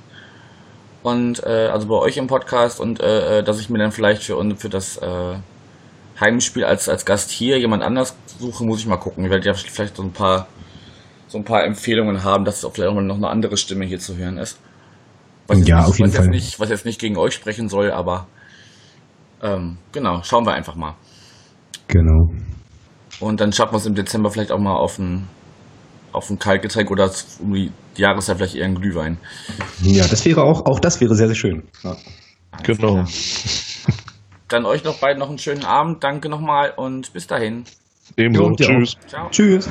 [1.06, 4.24] und äh, also bei euch im Podcast und äh, äh dass ich mir dann vielleicht
[4.24, 5.36] für, für das äh,
[6.18, 9.24] Heimspiel als, als Gast hier jemand anders suche, muss ich mal gucken.
[9.24, 10.48] Ich werde ja vielleicht so ein paar
[11.28, 14.00] so ein paar Empfehlungen haben, dass auch vielleicht auch mal noch eine andere Stimme hier
[14.00, 14.58] zu hören ist.
[15.46, 16.24] Was ja, nicht, auf jeden was Fall.
[16.24, 18.26] Jetzt nicht, was jetzt nicht gegen euch sprechen soll, aber
[19.42, 20.94] ähm, genau, schauen wir einfach mal.
[21.86, 22.30] Genau.
[23.20, 25.28] Und dann schaffen wir es im Dezember vielleicht auch mal auf ein,
[26.10, 29.18] auf ein Kaltgetränk oder um die Jahreszeit vielleicht eher ein Glühwein.
[29.82, 31.62] Ja, das wäre auch, auch das wäre sehr, sehr schön.
[31.82, 31.96] Ja.
[32.62, 32.92] Genau.
[32.92, 33.08] Klar.
[34.48, 36.04] Dann euch noch beiden noch einen schönen Abend.
[36.04, 37.64] Danke nochmal und bis dahin.
[38.16, 38.54] Ebenso.
[38.54, 38.96] Tschüss.
[39.08, 39.28] Ciao.
[39.30, 39.68] Tschüss.